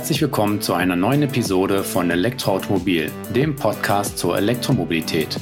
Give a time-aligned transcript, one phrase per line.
[0.00, 5.38] Herzlich willkommen zu einer neuen Episode von Elektroautomobil, dem Podcast zur Elektromobilität.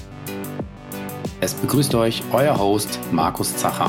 [1.41, 3.89] Es begrüßt euch euer Host Markus Zacher.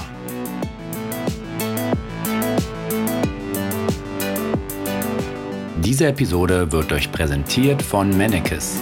[5.83, 8.79] Diese Episode wird euch präsentiert von Mennekes.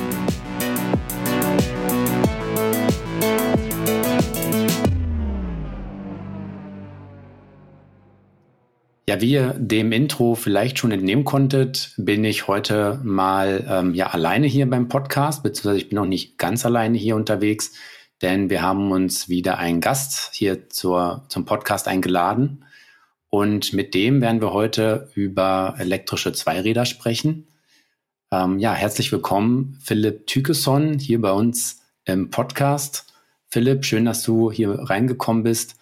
[9.19, 14.47] Wie ihr dem Intro vielleicht schon entnehmen konntet, bin ich heute mal ähm, ja alleine
[14.47, 17.71] hier beim Podcast, beziehungsweise ich bin noch nicht ganz alleine hier unterwegs,
[18.21, 22.65] denn wir haben uns wieder einen Gast hier zur, zum Podcast eingeladen.
[23.29, 27.47] Und mit dem werden wir heute über elektrische Zweiräder sprechen.
[28.31, 33.13] Ähm, ja, herzlich willkommen, Philipp Tükeson, hier bei uns im Podcast.
[33.47, 35.76] Philipp, schön, dass du hier reingekommen bist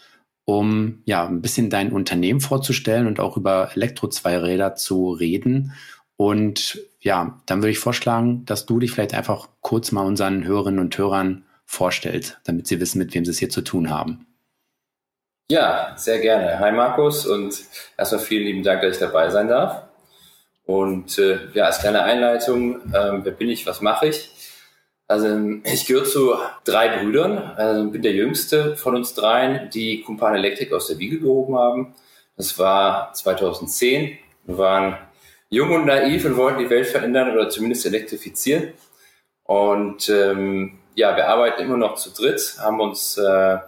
[0.46, 5.74] um ja ein bisschen dein Unternehmen vorzustellen und auch über Elektro-Zweiräder zu reden.
[6.18, 10.80] Und ja, dann würde ich vorschlagen, dass du dich vielleicht einfach kurz mal unseren Hörerinnen
[10.80, 14.28] und Hörern vorstellst, damit sie wissen, mit wem sie es hier zu tun haben.
[15.50, 16.60] Ja, sehr gerne.
[16.60, 17.56] Hi Markus und
[17.98, 19.84] erstmal vielen lieben Dank, dass ich dabei sein darf.
[20.66, 24.32] Und äh, ja, als kleine Einleitung, äh, wer bin ich, was mache ich?
[25.08, 30.36] Also ich gehöre zu drei Brüdern, also bin der jüngste von uns dreien, die Kumpan
[30.36, 31.94] Elektrik aus der Wiege gehoben haben.
[32.38, 34.18] Das war 2010.
[34.46, 34.98] Wir waren
[35.50, 38.74] jung und naiv und wollten die Welt verändern oder zumindest elektrifizieren.
[39.44, 43.60] Und ähm, ja, wir arbeiten immer noch zu dritt, haben uns äh,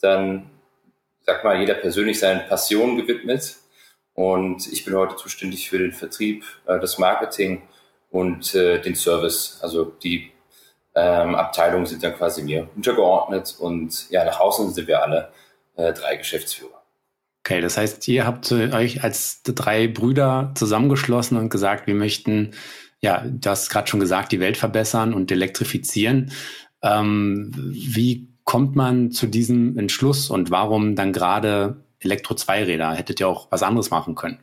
[0.00, 0.50] dann,
[1.26, 3.56] sag mal, jeder persönlich seinen Passionen gewidmet.
[4.14, 7.62] Und ich bin heute zuständig für den Vertrieb, äh, das Marketing
[8.10, 10.32] und äh, den Service, also die
[10.96, 15.28] ähm, Abteilungen sind dann quasi mir untergeordnet und ja, nach außen sind wir alle
[15.76, 16.82] äh, drei Geschäftsführer.
[17.44, 22.52] Okay, das heißt, ihr habt euch als drei Brüder zusammengeschlossen und gesagt, wir möchten,
[23.00, 26.32] ja, du hast gerade schon gesagt, die Welt verbessern und elektrifizieren.
[26.82, 32.94] Ähm, wie kommt man zu diesem Entschluss und warum dann gerade Elektro-Zweiräder?
[32.94, 34.40] Hättet ihr auch was anderes machen können?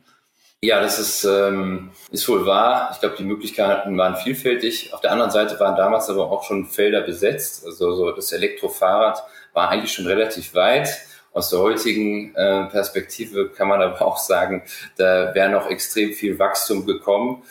[0.62, 2.88] Ja, das ist, ähm, ist wohl wahr.
[2.92, 4.94] Ich glaube, die Möglichkeiten waren vielfältig.
[4.94, 7.66] Auf der anderen Seite waren damals aber auch schon Felder besetzt.
[7.66, 9.22] Also so das Elektrofahrrad
[9.52, 10.88] war eigentlich schon relativ weit.
[11.34, 14.62] Aus der heutigen äh, Perspektive kann man aber auch sagen,
[14.96, 17.42] da wäre noch extrem viel Wachstum gekommen.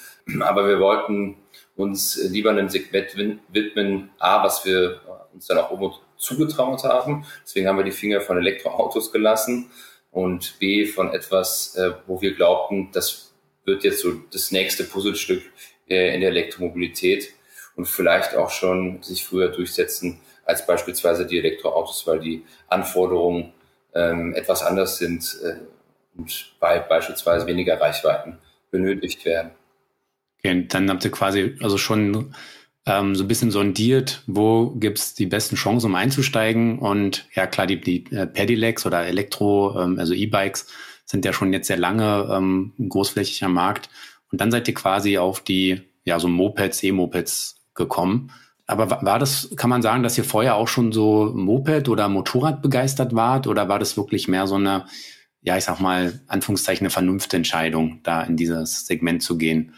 [0.41, 1.37] Aber wir wollten
[1.75, 3.15] uns lieber einem Segment
[3.49, 5.01] widmen, A, was wir
[5.33, 7.25] uns dann auch zugetraut haben.
[7.43, 9.69] Deswegen haben wir die Finger von Elektroautos gelassen
[10.13, 13.33] und B von etwas, äh, wo wir glaubten, das
[13.65, 15.41] wird jetzt so das nächste Puzzlestück
[15.89, 17.33] äh, in der Elektromobilität
[17.75, 23.53] und vielleicht auch schon sich früher durchsetzen als beispielsweise die Elektroautos, weil die Anforderungen
[23.95, 25.55] ähm, etwas anders sind äh,
[26.15, 28.37] und bei beispielsweise weniger Reichweiten
[28.69, 29.51] benötigt werden.
[30.39, 32.35] Okay, dann habt ihr quasi also schon
[32.85, 36.79] ähm, so ein bisschen sondiert, wo gibt's die besten Chancen, um einzusteigen.
[36.79, 40.67] Und ja, klar, die, die äh, Pedelecs oder Elektro, ähm, also E-Bikes,
[41.05, 43.89] sind ja schon jetzt sehr lange ähm, großflächig am Markt.
[44.31, 48.31] Und dann seid ihr quasi auf die, ja, so Mopeds, E-Mopeds gekommen.
[48.65, 52.61] Aber war das, kann man sagen, dass ihr vorher auch schon so Moped oder Motorrad
[52.61, 53.47] begeistert wart?
[53.47, 54.85] Oder war das wirklich mehr so eine,
[55.41, 59.73] ja, ich sag mal, Anführungszeichen eine Vernunftentscheidung, da in dieses Segment zu gehen?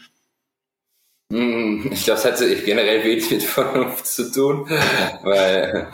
[1.32, 4.68] Hm, ich glaube, es hat generell wenig mit Vernunft zu tun,
[5.22, 5.88] weil,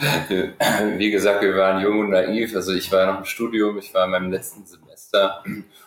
[0.98, 2.54] wie gesagt, wir waren jung und naiv.
[2.54, 5.42] Also ich war noch im Studium, ich war in meinem letzten Semester,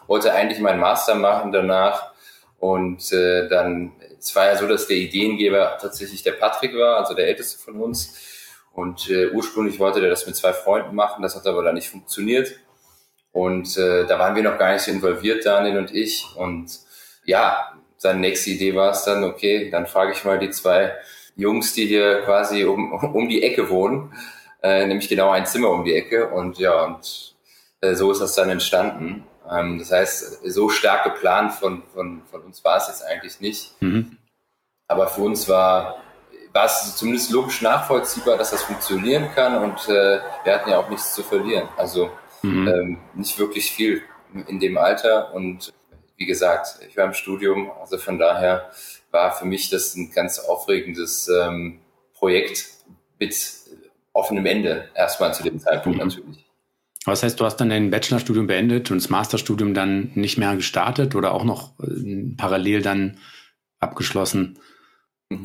[0.07, 2.11] wollte eigentlich meinen Master machen danach
[2.57, 7.13] und äh, dann, es war ja so, dass der Ideengeber tatsächlich der Patrick war, also
[7.13, 8.17] der älteste von uns.
[8.73, 11.89] Und äh, ursprünglich wollte der das mit zwei Freunden machen, das hat aber dann nicht
[11.89, 12.55] funktioniert.
[13.31, 16.25] Und äh, da waren wir noch gar nicht so involviert, Daniel und ich.
[16.35, 16.79] Und
[17.23, 20.93] ja, seine nächste Idee war es dann, okay, dann frage ich mal die zwei
[21.35, 24.13] Jungs, die hier quasi um, um die Ecke wohnen,
[24.63, 26.29] äh, nämlich genau ein Zimmer um die Ecke.
[26.29, 27.35] Und ja, und
[27.81, 29.25] äh, so ist das dann entstanden.
[29.49, 33.81] Ähm, das heißt, so stark geplant von, von, von uns war es jetzt eigentlich nicht.
[33.81, 34.17] Mhm.
[34.87, 35.97] Aber für uns war,
[36.53, 40.89] war es zumindest logisch nachvollziehbar, dass das funktionieren kann und äh, wir hatten ja auch
[40.89, 41.67] nichts zu verlieren.
[41.75, 42.11] Also
[42.43, 42.67] mhm.
[42.67, 44.03] ähm, nicht wirklich viel
[44.47, 45.73] in dem Alter und
[46.17, 48.69] wie gesagt, ich war im Studium, also von daher
[49.11, 51.79] war für mich das ein ganz aufregendes ähm,
[52.13, 52.69] Projekt
[53.19, 53.35] mit
[54.13, 56.05] offenem Ende, erstmal zu dem Zeitpunkt mhm.
[56.05, 56.45] natürlich.
[57.05, 61.13] Was heißt, du hast dann dein Bachelorstudium beendet und das Masterstudium dann nicht mehr gestartet
[61.13, 63.19] oder auch noch äh, parallel dann
[63.79, 64.59] abgeschlossen?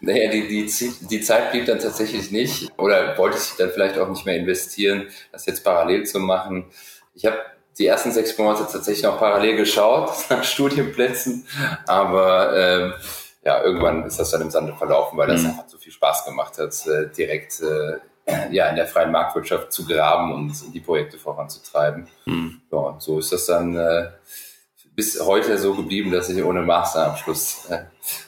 [0.00, 4.08] Naja, die, die, die Zeit blieb dann tatsächlich nicht oder wollte ich dann vielleicht auch
[4.08, 6.64] nicht mehr investieren, das jetzt parallel zu machen.
[7.14, 7.38] Ich habe
[7.78, 11.46] die ersten sechs Monate tatsächlich noch parallel geschaut nach Studienplätzen,
[11.86, 12.94] aber ähm,
[13.44, 15.50] ja, irgendwann ist das dann im Sande verlaufen, weil das mhm.
[15.50, 17.98] einfach so viel Spaß gemacht hat, äh, direkt äh,
[18.50, 22.08] ja, in der freien Marktwirtschaft zu graben und die Projekte voranzutreiben.
[22.24, 22.60] Mhm.
[22.70, 24.10] Ja, und so ist das dann äh,
[24.94, 27.84] bis heute so geblieben, dass ich ohne Masterabschluss äh,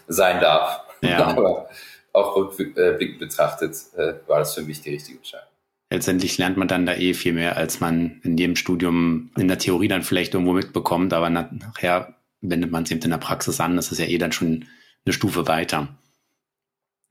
[0.09, 0.81] sein darf.
[1.01, 1.27] Ja.
[1.27, 1.69] Aber
[2.13, 5.49] auch rückblickend betrachtet äh, war das für mich die richtige Entscheidung.
[5.91, 9.59] Letztendlich lernt man dann da eh viel mehr, als man in jedem Studium in der
[9.59, 13.77] Theorie dann vielleicht irgendwo mitbekommt, aber nachher wendet man es eben in der Praxis an.
[13.77, 14.65] Das ist ja eh dann schon
[15.05, 15.89] eine Stufe weiter.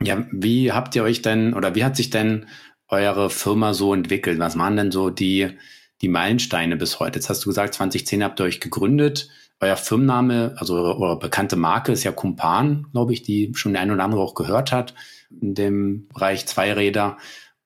[0.01, 2.47] Ja, wie habt ihr euch denn oder wie hat sich denn
[2.87, 4.39] eure Firma so entwickelt?
[4.39, 5.49] Was waren denn so die,
[6.01, 7.19] die Meilensteine bis heute?
[7.19, 9.29] Jetzt hast du gesagt, 2010 habt ihr euch gegründet.
[9.59, 13.81] Euer Firmenname, also eure, eure bekannte Marke ist ja Kumpan, glaube ich, die schon der
[13.81, 14.93] eine oder andere auch gehört hat
[15.41, 17.17] in dem Bereich Zweiräder.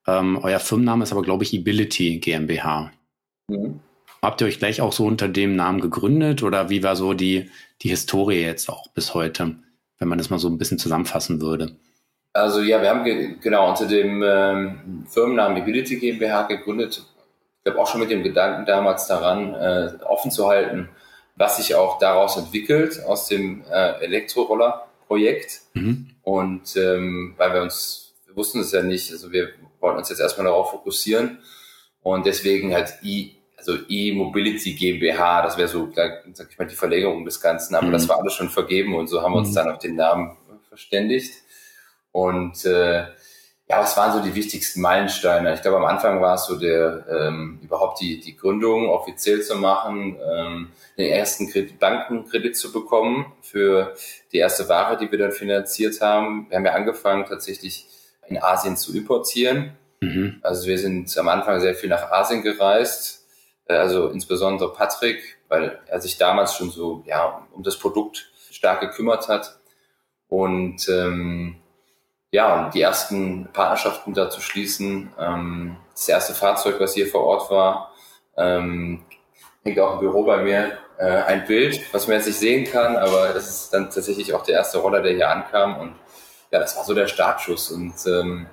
[0.08, 2.92] Ähm, euer Firmenname ist aber, glaube ich, Ability GmbH.
[3.48, 3.80] Mhm.
[4.22, 7.50] Habt ihr euch gleich auch so unter dem Namen gegründet oder wie war so die,
[7.82, 9.56] die Historie jetzt auch bis heute,
[10.00, 11.76] wenn man das mal so ein bisschen zusammenfassen würde?
[12.34, 17.04] Also ja, wir haben ge genau unter dem ähm, Firmennamen Ability GmbH gegründet.
[17.58, 20.90] Ich glaube auch schon mit dem Gedanken damals daran, äh, offen zu halten,
[21.36, 25.62] was sich auch daraus entwickelt aus dem äh, Elektroroller-Projekt.
[25.74, 26.12] Mhm.
[26.22, 30.20] Und ähm, weil wir uns, wir wussten es ja nicht, also wir wollten uns jetzt
[30.20, 31.40] erstmal darauf fokussieren
[32.04, 37.26] und deswegen halt I, also E-Mobility GmbH, das wäre so, sag ich mal, die Verlängerung
[37.26, 37.94] des Ganzen, aber mhm.
[37.94, 39.56] das war alles schon vergeben und so haben wir uns mhm.
[39.56, 40.38] dann auf den Namen
[40.70, 41.34] verständigt.
[42.12, 43.06] Und äh,
[43.70, 45.54] ja, was waren so die wichtigsten Meilensteine?
[45.54, 49.56] Ich glaube, am Anfang war es so der ähm, überhaupt die, die Gründung offiziell zu
[49.56, 53.94] machen, ähm, den ersten Kredit, Bankenkredit zu bekommen für
[54.32, 56.46] die erste Ware, die wir dann finanziert haben.
[56.50, 57.88] Wir haben ja angefangen tatsächlich
[58.28, 59.78] in Asien zu importieren.
[60.02, 60.40] Mhm.
[60.42, 63.26] Also wir sind am Anfang sehr viel nach Asien gereist,
[63.66, 68.82] äh, also insbesondere Patrick, weil er sich damals schon so ja um das Produkt stark
[68.82, 69.60] gekümmert hat
[70.28, 71.58] und ähm,
[72.32, 75.14] ja, die ersten Partnerschaften da zu schließen.
[75.18, 77.94] Ähm, das erste Fahrzeug, was hier vor Ort war,
[78.36, 79.06] ähm,
[79.64, 82.96] hängt auch im Büro bei mir äh, ein Bild, was man jetzt nicht sehen kann,
[82.96, 85.96] aber das ist dann tatsächlich auch der erste Roller, der hier ankam und
[86.52, 87.72] ja, das war so der Startschuss.
[87.72, 88.48] Und ähm,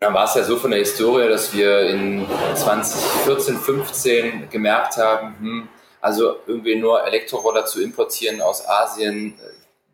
[0.00, 5.38] dann war es ja so von der Historie, dass wir in 2014, 15 gemerkt haben,
[5.38, 5.68] hm,
[6.00, 9.38] also irgendwie nur Elektroroller zu importieren aus Asien,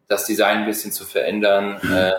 [0.09, 2.15] das Design ein bisschen zu verändern, äh,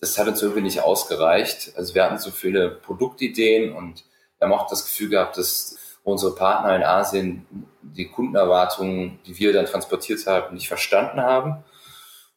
[0.00, 1.72] das hat uns irgendwie nicht ausgereicht.
[1.76, 4.04] Also wir hatten so viele Produktideen und
[4.38, 7.46] wir haben auch das Gefühl gehabt, dass unsere Partner in Asien
[7.82, 11.64] die Kundenerwartungen, die wir dann transportiert haben, nicht verstanden haben.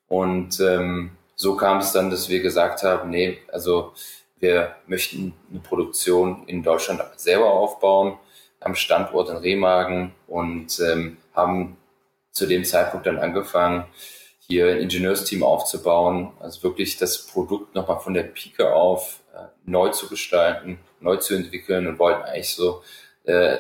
[0.10, 3.94] Und ähm, so kam es dann, dass wir gesagt haben, nee, also
[4.40, 8.18] wir möchten eine Produktion in Deutschland selber aufbauen,
[8.60, 11.78] am Standort in Remagen und ähm, haben
[12.32, 13.86] zu dem Zeitpunkt dann angefangen,
[14.40, 19.90] hier ein Ingenieursteam aufzubauen, also wirklich das Produkt nochmal von der Pike auf äh, neu
[19.90, 22.82] zu gestalten, neu zu entwickeln und wollten eigentlich so
[23.26, 23.60] äh,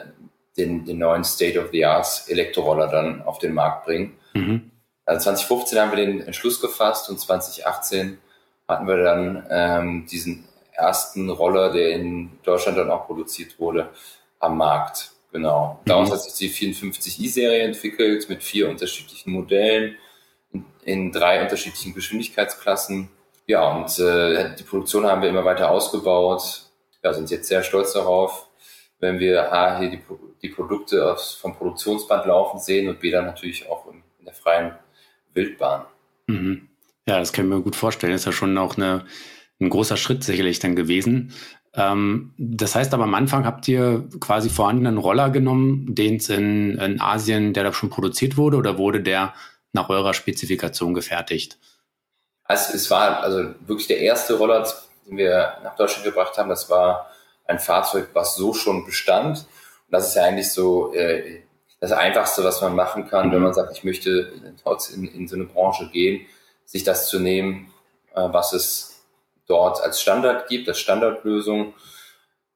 [0.57, 4.17] den, den neuen State of the Art Elektroroller dann auf den Markt bringen.
[4.33, 4.71] Mhm.
[5.09, 8.19] Also 2015 haben wir den Entschluss gefasst und 2018
[8.67, 13.89] hatten wir dann ähm, diesen ersten Roller, der in Deutschland dann auch produziert wurde,
[14.37, 15.09] am Markt.
[15.31, 15.79] Genau.
[15.81, 15.89] Mhm.
[15.89, 19.95] Daraus hat sich die 54i-Serie entwickelt mit vier unterschiedlichen Modellen
[20.53, 23.09] in, in drei unterschiedlichen Geschwindigkeitsklassen.
[23.47, 26.65] Ja, und äh, die Produktion haben wir immer weiter ausgebaut.
[27.03, 28.45] Ja, sind jetzt sehr stolz darauf,
[28.99, 30.03] wenn wir A, hier die,
[30.43, 34.77] die Produkte vom Produktionsband laufen sehen und B, dann natürlich auch in, in der freien
[35.33, 35.85] Wildbahn.
[36.27, 36.69] Mhm.
[37.07, 38.13] Ja, das kann ich mir gut vorstellen.
[38.13, 39.05] Das ist ja schon auch eine,
[39.59, 41.33] ein großer Schritt sicherlich dann gewesen.
[41.73, 46.77] Ähm, das heißt aber am Anfang habt ihr quasi vorhandenen Roller genommen, den es in,
[46.77, 49.33] in Asien, der da schon produziert wurde, oder wurde der
[49.73, 51.57] nach eurer Spezifikation gefertigt?
[52.43, 54.67] Also es war also wirklich der erste Roller,
[55.07, 56.49] den wir nach Deutschland gebracht haben.
[56.49, 57.09] Das war
[57.45, 59.37] ein Fahrzeug, was so schon bestand.
[59.37, 61.41] Und das ist ja eigentlich so äh,
[61.79, 63.33] das Einfachste, was man machen kann, mhm.
[63.33, 64.33] wenn man sagt, ich möchte
[64.93, 66.25] in, in so eine Branche gehen,
[66.65, 67.71] sich das zu nehmen,
[68.15, 69.03] äh, was es
[69.47, 71.73] dort als Standard gibt, als Standardlösung.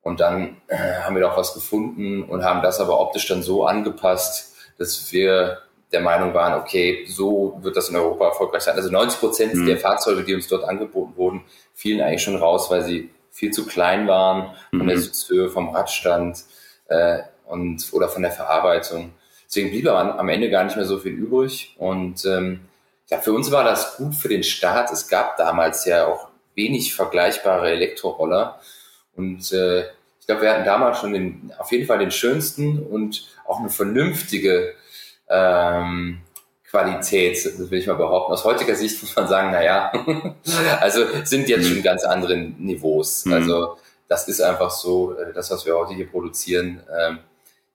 [0.01, 3.65] Und dann äh, haben wir doch was gefunden und haben das aber optisch dann so
[3.65, 5.60] angepasst, dass wir
[5.94, 8.75] der Meinung waren, okay, so wird das in Europa erfolgreich sein.
[8.75, 9.65] Also 90 Prozent mhm.
[9.65, 13.65] der Fahrzeuge, die uns dort angeboten wurden, fielen eigentlich schon raus, weil sie viel zu
[13.65, 14.88] klein waren von mhm.
[14.88, 16.44] der Sitzhöhe, vom Radstand.
[16.88, 17.20] Äh,
[17.53, 19.13] und oder von der Verarbeitung.
[19.45, 21.75] Deswegen blieb am Ende gar nicht mehr so viel übrig.
[21.77, 22.62] Und ähm,
[23.10, 24.91] ja, für uns war das gut für den Start.
[24.91, 28.60] Es gab damals ja auch wenig vergleichbare Elektroroller.
[29.15, 29.81] Und äh,
[30.19, 33.69] ich glaube, wir hatten damals schon den, auf jeden Fall den schönsten und auch eine
[33.69, 34.74] vernünftige
[35.29, 36.22] ähm,
[36.67, 38.33] Qualität, das will ich mal behaupten.
[38.33, 39.91] Aus heutiger Sicht muss man sagen, naja,
[40.79, 43.25] also sind jetzt schon ganz andere Niveaus.
[43.25, 43.33] Mhm.
[43.33, 47.19] Also das ist einfach so, äh, das, was wir heute hier produzieren, ähm,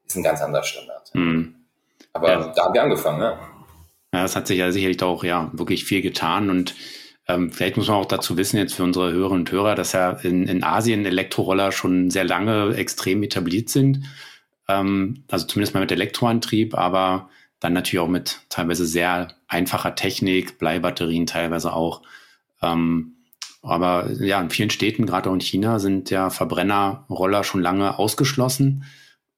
[0.08, 1.14] ist ein ganz anderer Standard.
[1.14, 1.54] Mhm.
[2.12, 2.52] Aber ja.
[2.54, 3.38] da haben wir angefangen, ne?
[4.12, 6.74] Ja, das hat sich ja sicherlich auch ja wirklich viel getan und
[7.28, 10.12] ähm, vielleicht muss man auch dazu wissen, jetzt für unsere Hörerinnen und Hörer, dass ja
[10.12, 14.04] in, in Asien Elektroroller schon sehr lange extrem etabliert sind.
[14.66, 17.28] Ähm, also zumindest mal mit Elektroantrieb, aber
[17.60, 22.00] dann natürlich auch mit teilweise sehr einfacher Technik, Bleibatterien teilweise auch.
[22.62, 23.16] Ähm,
[23.60, 28.84] aber ja, in vielen Städten, gerade auch in China, sind ja Verbrennerroller schon lange ausgeschlossen.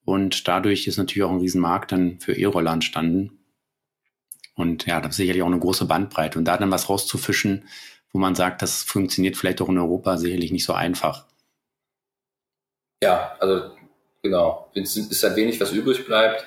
[0.03, 3.39] Und dadurch ist natürlich auch ein Riesenmarkt dann für E-Roller entstanden.
[4.55, 6.39] Und ja, das ist sicherlich auch eine große Bandbreite.
[6.39, 7.67] Und da dann was rauszufischen,
[8.11, 11.25] wo man sagt, das funktioniert vielleicht auch in Europa sicherlich nicht so einfach.
[13.03, 13.71] Ja, also
[14.21, 14.69] genau.
[14.75, 16.45] Es ist halt wenig, was übrig bleibt.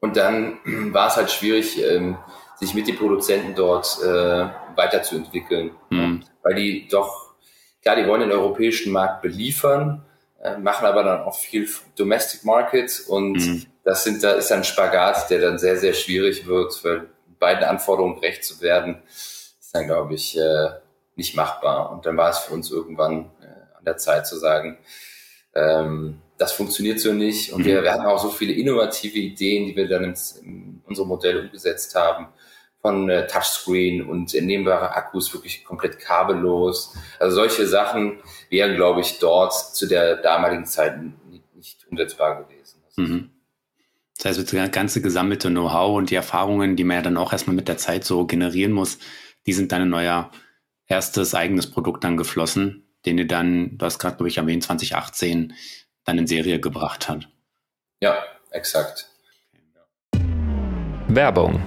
[0.00, 0.58] Und dann
[0.92, 2.18] war es halt schwierig, ähm,
[2.56, 5.72] sich mit den Produzenten dort äh, weiterzuentwickeln.
[5.90, 6.24] Mhm.
[6.42, 7.34] Weil die doch,
[7.82, 10.04] klar, die wollen den europäischen Markt beliefern,
[10.42, 13.66] äh, machen aber dann auch viel Domestic Market und mhm.
[13.84, 17.08] das sind, da ist ein Spagat, der dann sehr, sehr schwierig wird, weil
[17.38, 20.68] beiden Anforderungen gerecht zu werden, ist dann, glaube ich, äh,
[21.16, 21.92] nicht machbar.
[21.92, 24.78] Und dann war es für uns irgendwann äh, an der Zeit zu sagen,
[25.54, 27.52] ähm, das funktioniert so nicht.
[27.52, 27.66] Und mhm.
[27.66, 31.38] wir, wir hatten auch so viele innovative Ideen, die wir dann in, in unserem Modell
[31.40, 32.28] umgesetzt haben.
[32.82, 36.96] Von äh, Touchscreen und entnehmbare Akkus wirklich komplett kabellos.
[37.18, 38.18] Also solche Sachen
[38.50, 42.82] wären, glaube ich, dort zu der damaligen Zeit nicht, nicht umsetzbar gewesen.
[42.96, 43.30] Mhm.
[44.16, 47.56] Das heißt, das ganze gesammelte Know-how und die Erfahrungen, die man ja dann auch erstmal
[47.56, 48.98] mit der Zeit so generieren muss,
[49.46, 50.30] die sind dann in euer
[50.86, 55.54] erstes eigenes Produkt dann geflossen, den ihr dann, du hast gerade, glaube ich, erwähnt, 2018
[56.04, 57.28] dann in Serie gebracht hat.
[58.00, 59.08] Ja, exakt.
[61.08, 61.62] Werbung.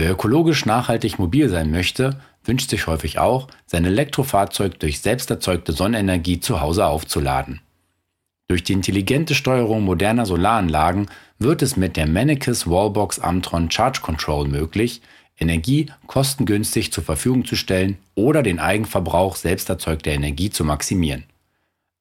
[0.00, 5.72] Wer ökologisch nachhaltig mobil sein möchte, wünscht sich häufig auch, sein Elektrofahrzeug durch selbst erzeugte
[5.72, 7.62] Sonnenenergie zu Hause aufzuladen.
[8.46, 14.46] Durch die intelligente Steuerung moderner Solaranlagen wird es mit der Mennekes Wallbox Amtron Charge Control
[14.46, 15.02] möglich,
[15.36, 21.24] Energie kostengünstig zur Verfügung zu stellen oder den Eigenverbrauch selbst erzeugter Energie zu maximieren.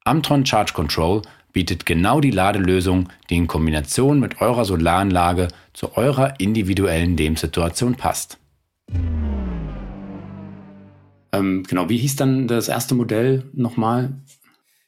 [0.03, 1.23] Amtron Charge Control
[1.57, 8.37] bietet genau die Ladelösung, die in Kombination mit eurer Solaranlage zu eurer individuellen Lebenssituation passt.
[11.33, 14.11] Ähm, genau, wie hieß dann das erste Modell nochmal?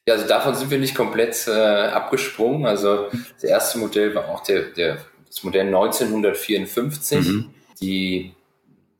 [0.05, 2.67] Ja, also davon sind wir nicht komplett äh, abgesprungen.
[2.67, 7.19] Also das erste Modell war auch der, der, das Modell 1954.
[7.27, 7.49] Mhm.
[7.81, 8.35] Die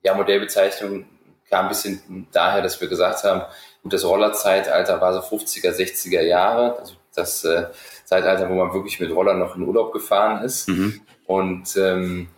[0.01, 1.05] ja, Modellbezeichnung
[1.51, 3.43] kam ein bisschen daher, dass wir gesagt haben,
[3.83, 7.67] gut, das Rollerzeitalter war so 50er, 60er Jahre, also das äh,
[8.05, 10.69] Zeitalter, wo man wirklich mit Rollern noch in Urlaub gefahren ist.
[10.69, 11.01] Mhm.
[11.25, 12.29] Und ähm,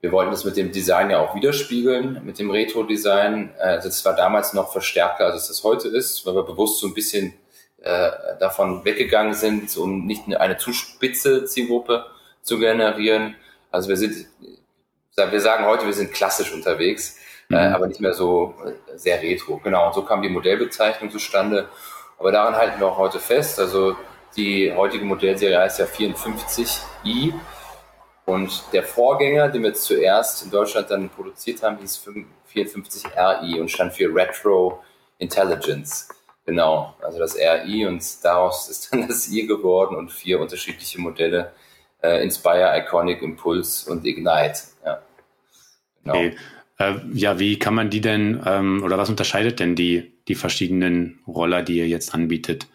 [0.00, 3.54] wir wollten das mit dem Design ja auch widerspiegeln, mit dem Retro-Design.
[3.58, 6.86] Also das war damals noch verstärkter, als es das heute ist, weil wir bewusst so
[6.86, 7.32] ein bisschen
[7.80, 12.04] äh, davon weggegangen sind, um nicht eine zu spitze Zielgruppe
[12.42, 13.36] zu generieren.
[13.70, 14.26] Also wir sind,
[15.16, 17.18] wir sagen heute, wir sind klassisch unterwegs,
[17.50, 17.58] äh, mhm.
[17.58, 19.58] äh, aber nicht mehr so äh, sehr retro.
[19.64, 21.68] Genau, und so kam die Modellbezeichnung zustande.
[22.18, 23.58] Aber daran halten wir auch heute fest.
[23.58, 23.96] Also
[24.36, 27.32] die heutige Modellserie heißt ja 54i.
[28.26, 32.06] Und der Vorgänger, den wir zuerst in Deutschland dann produziert haben, hieß
[32.54, 34.82] 54RI und stand für Retro
[35.18, 36.08] Intelligence.
[36.46, 41.52] Genau, also das RI und daraus ist dann das I geworden und vier unterschiedliche Modelle.
[42.02, 44.60] Äh, Inspire, Iconic, Impulse und Ignite.
[44.84, 45.02] Ja,
[46.02, 46.14] genau.
[46.16, 46.36] Okay.
[46.78, 51.20] Äh, ja, wie kann man die denn, ähm, oder was unterscheidet denn die, die verschiedenen
[51.26, 52.66] Roller, die ihr jetzt anbietet?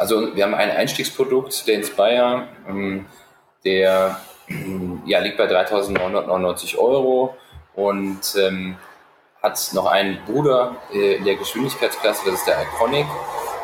[0.00, 3.04] Also wir haben ein Einstiegsprodukt, der Inspire, ähm,
[3.66, 4.18] der
[5.04, 7.36] ja, liegt bei 3.999 Euro
[7.74, 8.78] und ähm,
[9.42, 13.04] hat noch einen Bruder äh, in der Geschwindigkeitsklasse, das ist der Iconic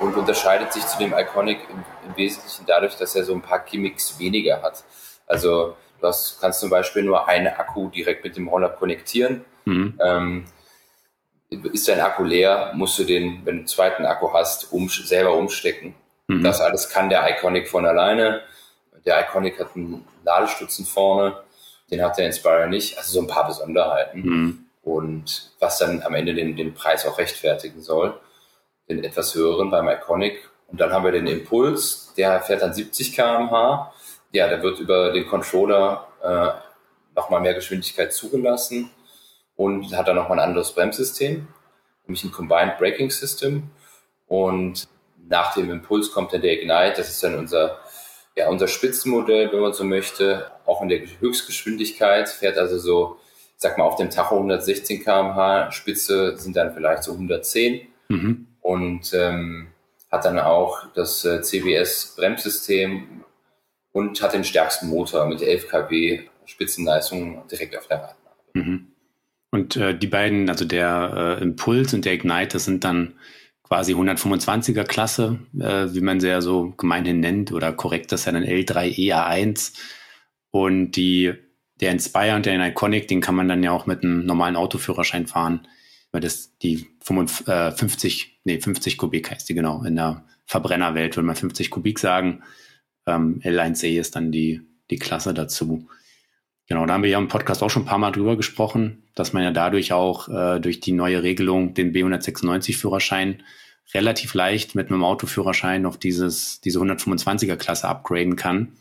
[0.02, 3.60] und unterscheidet sich zu dem Iconic im, im Wesentlichen dadurch, dass er so ein paar
[3.60, 4.84] Gimmicks weniger hat.
[5.26, 9.46] Also du hast, kannst zum Beispiel nur einen Akku direkt mit dem Roller konnektieren.
[9.64, 9.98] Mhm.
[10.04, 10.44] Ähm,
[11.48, 15.32] ist dein Akku leer, musst du den, wenn du einen zweiten Akku hast, um, selber
[15.32, 15.94] umstecken.
[16.28, 16.42] Mhm.
[16.42, 18.42] Das alles kann der Iconic von alleine.
[19.04, 21.42] Der Iconic hat einen Ladestutzen vorne,
[21.90, 22.98] den hat der Inspire nicht.
[22.98, 24.20] Also so ein paar Besonderheiten.
[24.20, 28.14] Mhm und was dann am Ende den, den Preis auch rechtfertigen soll,
[28.88, 30.48] den etwas höheren beim Iconic.
[30.68, 33.92] Und dann haben wir den Impuls, der fährt dann 70 km/h.
[34.30, 38.90] Ja, der wird über den Controller äh, nochmal mehr Geschwindigkeit zugelassen
[39.56, 41.48] und hat dann nochmal ein anderes Bremssystem,
[42.06, 43.70] nämlich ein Combined Braking System.
[44.28, 44.86] Und
[45.28, 47.78] nach dem Impuls kommt dann der Ignite, das ist dann unser,
[48.36, 53.18] ja, unser Spitzenmodell, wenn man so möchte, auch in der Höchstgeschwindigkeit, fährt also so,
[53.56, 58.46] ich sag mal, auf dem Tacho 116 km/h, Spitze sind dann vielleicht so 110 mhm.
[58.60, 59.68] und ähm,
[60.10, 63.24] hat dann auch das äh, CBS-Bremssystem
[63.92, 68.16] und hat den stärksten Motor mit 11 kW Spitzenleistung direkt auf der Radnabe.
[68.54, 68.86] Mhm.
[69.50, 73.14] Und äh, die beiden, also der äh, Impuls und der Ignite, das sind dann
[73.66, 78.26] quasi 125er Klasse, äh, wie man sie ja so gemeinhin nennt, oder korrekt das ist
[78.26, 79.72] ja dann L3EA1.
[80.50, 81.34] Und die,
[81.80, 85.26] der Inspire und der Iconic, den kann man dann ja auch mit einem normalen Autoführerschein
[85.26, 85.66] fahren,
[86.12, 89.82] weil das die 55, äh, nee, 50 Kubik heißt die genau.
[89.82, 92.42] In der Verbrennerwelt würde man 50 Kubik sagen.
[93.06, 95.88] Ähm, L1E ist dann die, die Klasse dazu.
[96.68, 99.32] Genau, da haben wir ja im Podcast auch schon ein paar Mal drüber gesprochen, dass
[99.32, 103.42] man ja dadurch auch äh, durch die neue Regelung den B196-Führerschein
[103.94, 108.72] relativ leicht mit einem Autoführerschein auf dieses, diese 125er Klasse upgraden kann.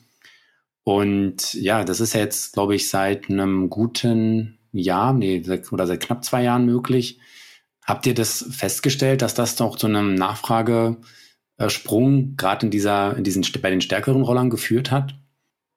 [0.83, 6.25] Und ja, das ist jetzt, glaube ich, seit einem guten Jahr, nee, oder seit knapp
[6.25, 7.19] zwei Jahren möglich.
[7.83, 13.45] Habt ihr das festgestellt, dass das doch zu einem Nachfragesprung gerade in dieser, in diesen,
[13.61, 15.13] bei den stärkeren Rollern geführt hat?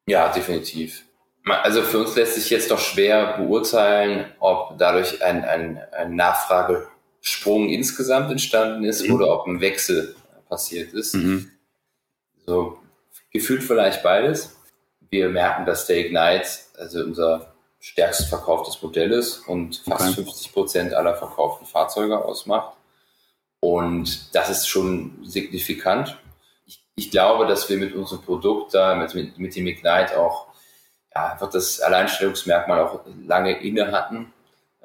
[0.06, 1.04] Ja, definitiv.
[1.50, 7.68] Also für uns lässt sich jetzt doch schwer beurteilen, ob dadurch ein, ein, ein Nachfragesprung
[7.68, 9.14] insgesamt entstanden ist mhm.
[9.14, 10.16] oder ob ein Wechsel
[10.48, 11.14] passiert ist.
[11.14, 11.50] Mhm.
[12.46, 12.78] So
[13.30, 14.56] gefühlt vielleicht beides.
[15.10, 20.24] Wir merken, dass der Ignite, also unser stärkst verkauftes Modell ist und fast okay.
[20.24, 22.76] 50 Prozent aller verkauften Fahrzeuge ausmacht.
[23.60, 26.18] Und das ist schon signifikant.
[26.66, 30.47] Ich, ich glaube, dass wir mit unserem Produkt da, mit, mit dem Ignite auch
[31.14, 34.32] ja, einfach das Alleinstellungsmerkmal auch lange inne hatten,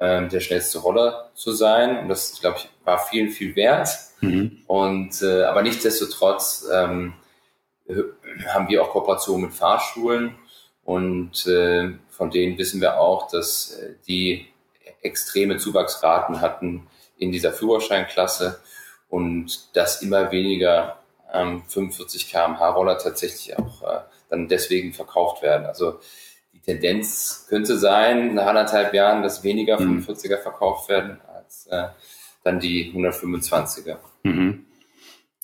[0.00, 1.98] ähm, der schnellste Roller zu sein.
[1.98, 3.88] Und das, glaube ich, war vielen viel wert.
[4.20, 4.62] Mhm.
[4.66, 7.14] Und äh, aber nichtsdestotrotz ähm,
[8.48, 10.36] haben wir auch Kooperationen mit Fahrschulen
[10.84, 14.46] und äh, von denen wissen wir auch, dass äh, die
[15.02, 16.86] extreme Zuwachsraten hatten
[17.18, 18.60] in dieser Führerscheinklasse
[19.08, 20.98] und dass immer weniger
[21.34, 25.66] 45 km/h Roller tatsächlich auch äh, dann deswegen verkauft werden.
[25.66, 26.00] Also
[26.52, 30.42] die Tendenz könnte sein, nach anderthalb Jahren, dass weniger 45er mhm.
[30.42, 31.88] verkauft werden als äh,
[32.42, 33.96] dann die 125er.
[34.22, 34.64] Mhm.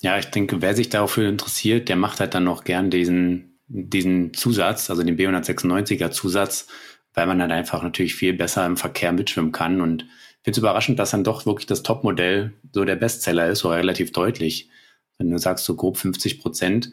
[0.00, 4.32] Ja, ich denke, wer sich dafür interessiert, der macht halt dann noch gern diesen, diesen
[4.32, 6.68] Zusatz, also den B196er Zusatz,
[7.12, 9.80] weil man dann einfach natürlich viel besser im Verkehr mitschwimmen kann.
[9.80, 13.58] Und ich finde es überraschend, dass dann doch wirklich das Topmodell so der Bestseller ist,
[13.58, 14.70] so relativ deutlich.
[15.20, 16.90] Wenn du sagst, so grob 50 Prozent,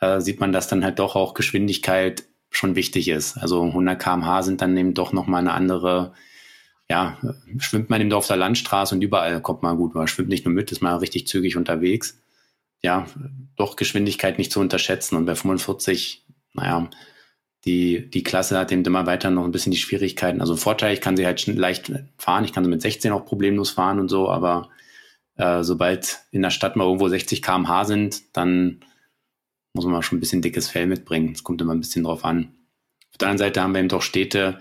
[0.00, 3.38] äh, sieht man, dass dann halt doch auch Geschwindigkeit schon wichtig ist.
[3.38, 6.12] Also 100 kmh sind dann eben doch nochmal eine andere,
[6.90, 7.18] ja,
[7.58, 9.94] schwimmt man eben auf der Landstraße und überall kommt man gut.
[9.94, 12.20] Man schwimmt nicht nur mit, ist mal richtig zügig unterwegs.
[12.82, 13.06] Ja,
[13.56, 15.14] doch Geschwindigkeit nicht zu unterschätzen.
[15.14, 16.90] Und bei 45, naja,
[17.64, 20.40] die, die Klasse hat eben immer weiter noch ein bisschen die Schwierigkeiten.
[20.40, 22.44] Also Vorteil, ich kann sie halt leicht fahren.
[22.44, 24.68] Ich kann sie mit 16 auch problemlos fahren und so, aber
[25.38, 28.80] äh, sobald in der Stadt mal irgendwo 60 kmh sind, dann
[29.72, 31.32] muss man schon ein bisschen dickes Fell mitbringen.
[31.34, 32.52] Es kommt immer ein bisschen drauf an.
[33.10, 34.58] Auf der anderen Seite haben wir eben doch Städte,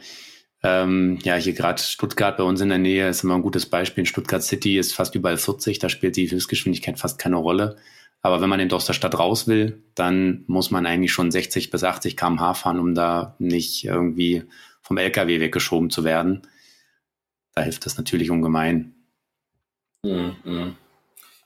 [0.63, 4.05] ähm, ja, hier gerade Stuttgart bei uns in der Nähe ist immer ein gutes Beispiel.
[4.05, 7.77] Stuttgart City ist fast überall 40, da spielt die Höchstgeschwindigkeit fast keine Rolle.
[8.21, 11.69] Aber wenn man eben aus der Stadt raus will, dann muss man eigentlich schon 60
[11.69, 14.43] bis 80 km/h fahren, um da nicht irgendwie
[14.81, 16.41] vom LKW weggeschoben zu werden.
[17.53, 18.96] Da hilft das natürlich ungemein.
[20.07, 20.75] Mhm.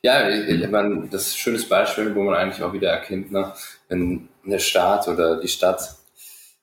[0.04, 3.54] Ja, ich meine, das ist ein schönes Beispiel, wo man eigentlich auch wieder erkennt, ne,
[3.88, 5.95] wenn eine Stadt oder die Stadt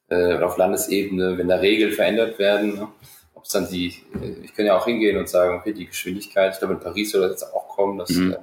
[0.08, 2.88] äh, auf Landesebene, wenn da Regeln verändert werden, ne,
[3.34, 6.54] ob es dann die, äh, ich kann ja auch hingehen und sagen, okay, die Geschwindigkeit,
[6.54, 8.36] ich glaube in Paris soll das jetzt auch kommen, dass mhm.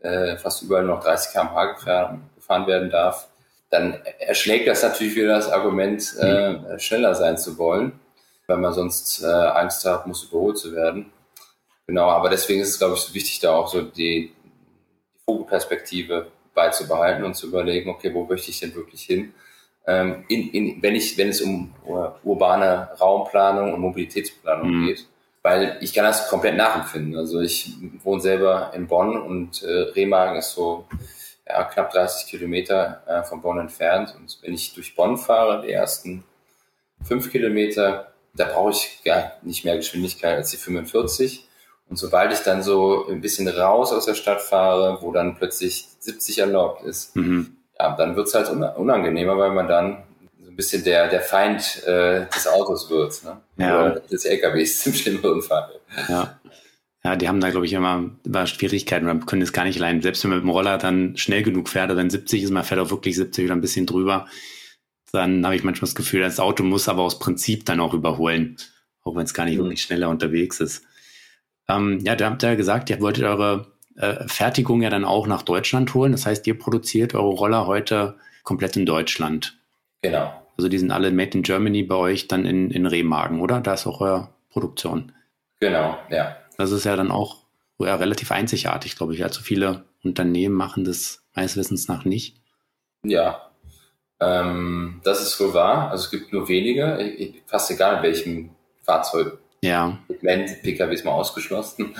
[0.00, 3.28] äh, fast überall noch 30 km/h gefahren, gefahren werden darf,
[3.68, 6.78] dann erschlägt das natürlich wieder das Argument, äh, mhm.
[6.78, 7.92] schneller sein zu wollen,
[8.46, 11.12] weil man sonst äh, Angst hat, muss überholt zu werden.
[11.86, 14.32] Genau, aber deswegen ist es, glaube ich, so wichtig, da auch so die, die
[15.24, 19.34] Vogelperspektive beizubehalten und zu überlegen, okay, wo möchte ich denn wirklich hin?
[19.86, 21.74] Ähm, in, in, wenn, ich, wenn es um
[22.22, 24.86] urbane Raumplanung und Mobilitätsplanung mhm.
[24.86, 25.06] geht,
[25.42, 27.16] weil ich kann das komplett nachempfinden.
[27.16, 30.86] Also ich wohne selber in Bonn und äh, Remagen ist so
[31.48, 34.14] ja, knapp 30 Kilometer äh, von Bonn entfernt.
[34.16, 36.22] Und wenn ich durch Bonn fahre, die ersten
[37.02, 41.48] fünf Kilometer, da brauche ich gar nicht mehr Geschwindigkeit als die 45.
[41.92, 45.88] Und sobald ich dann so ein bisschen raus aus der Stadt fahre, wo dann plötzlich
[45.98, 47.58] 70 erlaubt ist, mhm.
[47.78, 50.02] ja, dann wird's halt unangenehmer, weil man dann
[50.42, 53.36] so ein bisschen der, der Feind äh, des Autos wird, ne?
[53.58, 53.78] Ja.
[53.78, 55.68] Oder des LKWs im schlimmeren Fall.
[56.08, 56.40] Ja.
[57.04, 59.04] Ja, die haben da, glaube ich, immer, immer Schwierigkeiten.
[59.04, 60.00] Man können es gar nicht allein.
[60.00, 62.64] Selbst wenn man mit dem Roller dann schnell genug fährt, oder wenn 70 ist, man
[62.64, 64.28] fährt auch wirklich 70 oder ein bisschen drüber,
[65.12, 68.56] dann habe ich manchmal das Gefühl, das Auto muss aber aus Prinzip dann auch überholen,
[69.02, 69.64] auch wenn es gar nicht mhm.
[69.64, 70.86] wirklich schneller unterwegs ist.
[71.68, 75.26] Ähm, ja, da habt ihr ja gesagt, ihr wolltet eure äh, Fertigung ja dann auch
[75.26, 76.12] nach Deutschland holen.
[76.12, 79.58] Das heißt, ihr produziert eure Roller heute komplett in Deutschland.
[80.02, 80.32] Genau.
[80.56, 83.60] Also die sind alle made in Germany bei euch dann in, in Remagen, oder?
[83.60, 85.12] Da ist auch eure Produktion.
[85.60, 86.36] Genau, ja.
[86.58, 87.38] Das ist ja dann auch
[87.78, 89.22] ja, relativ einzigartig, glaube ich.
[89.22, 92.36] Allzu viele Unternehmen machen das meines Wissens nach nicht.
[93.04, 93.50] Ja,
[94.20, 95.90] ähm, das ist wohl wahr.
[95.90, 98.50] Also es gibt nur wenige, fast egal in welchem
[98.82, 99.38] Fahrzeug.
[99.62, 99.98] Ja.
[100.08, 101.96] PKW ist mal ausgeschlossen.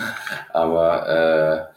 [0.51, 1.71] Aber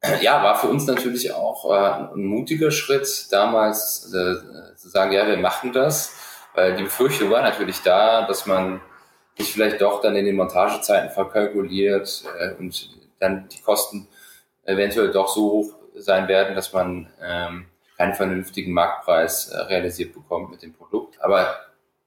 [0.00, 5.12] äh, ja, war für uns natürlich auch äh, ein mutiger Schritt, damals äh, zu sagen,
[5.12, 6.14] ja, wir machen das.
[6.54, 8.80] Weil die Befürchtung war natürlich da, dass man
[9.38, 14.08] sich vielleicht doch dann in den Montagezeiten verkalkuliert äh, und dann die Kosten
[14.64, 20.50] eventuell doch so hoch sein werden, dass man ähm, keinen vernünftigen Marktpreis äh, realisiert bekommt
[20.50, 21.20] mit dem Produkt.
[21.22, 21.54] Aber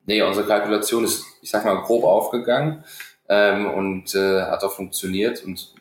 [0.06, 2.84] nee, unsere Kalkulation ist, ich sag mal, grob aufgegangen
[3.30, 5.44] ähm, und äh, hat auch funktioniert.
[5.44, 5.74] Und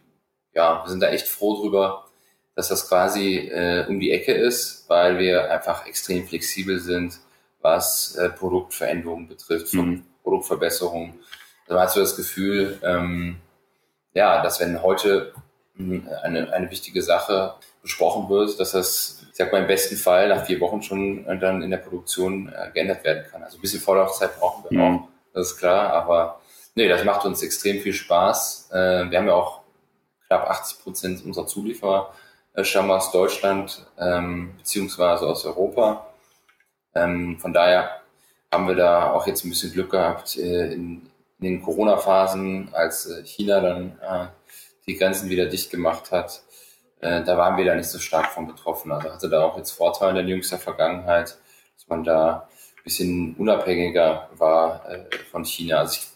[0.54, 2.06] ja, wir sind da echt froh drüber,
[2.54, 7.18] dass das quasi äh, um die Ecke ist, weil wir einfach extrem flexibel sind,
[7.60, 10.04] was äh, Produktveränderungen betrifft, von mhm.
[10.22, 11.18] Produktverbesserungen
[11.66, 13.36] da hast du das Gefühl, ähm,
[14.12, 15.32] ja, dass wenn heute
[15.76, 20.28] hm, eine, eine wichtige Sache besprochen wird, dass das, ich sag mal, im besten Fall
[20.28, 23.42] nach vier Wochen schon dann in der Produktion äh, geändert werden kann.
[23.42, 24.84] Also ein bisschen Vorlaufzeit brauchen wir mhm.
[24.84, 26.40] auch, das ist klar, aber
[26.76, 28.68] nee, das macht uns extrem viel Spaß.
[28.70, 29.62] Äh, wir haben ja auch
[30.28, 32.14] knapp 80 Prozent unserer Zulieferer
[32.54, 36.06] äh, stammen aus Deutschland, ähm, beziehungsweise aus Europa.
[36.94, 37.90] Ähm, von daher
[38.52, 43.06] haben wir da auch jetzt ein bisschen Glück gehabt, äh, in, in den Corona-Phasen, als
[43.06, 44.26] äh, China dann äh,
[44.86, 46.43] die Grenzen wieder dicht gemacht hat,
[47.04, 48.90] äh, da waren wir da nicht so stark von betroffen.
[48.90, 51.36] Also hatte da auch jetzt Vorteile in jüngster Vergangenheit,
[51.76, 55.80] dass man da ein bisschen unabhängiger war äh, von China.
[55.80, 56.06] Also ich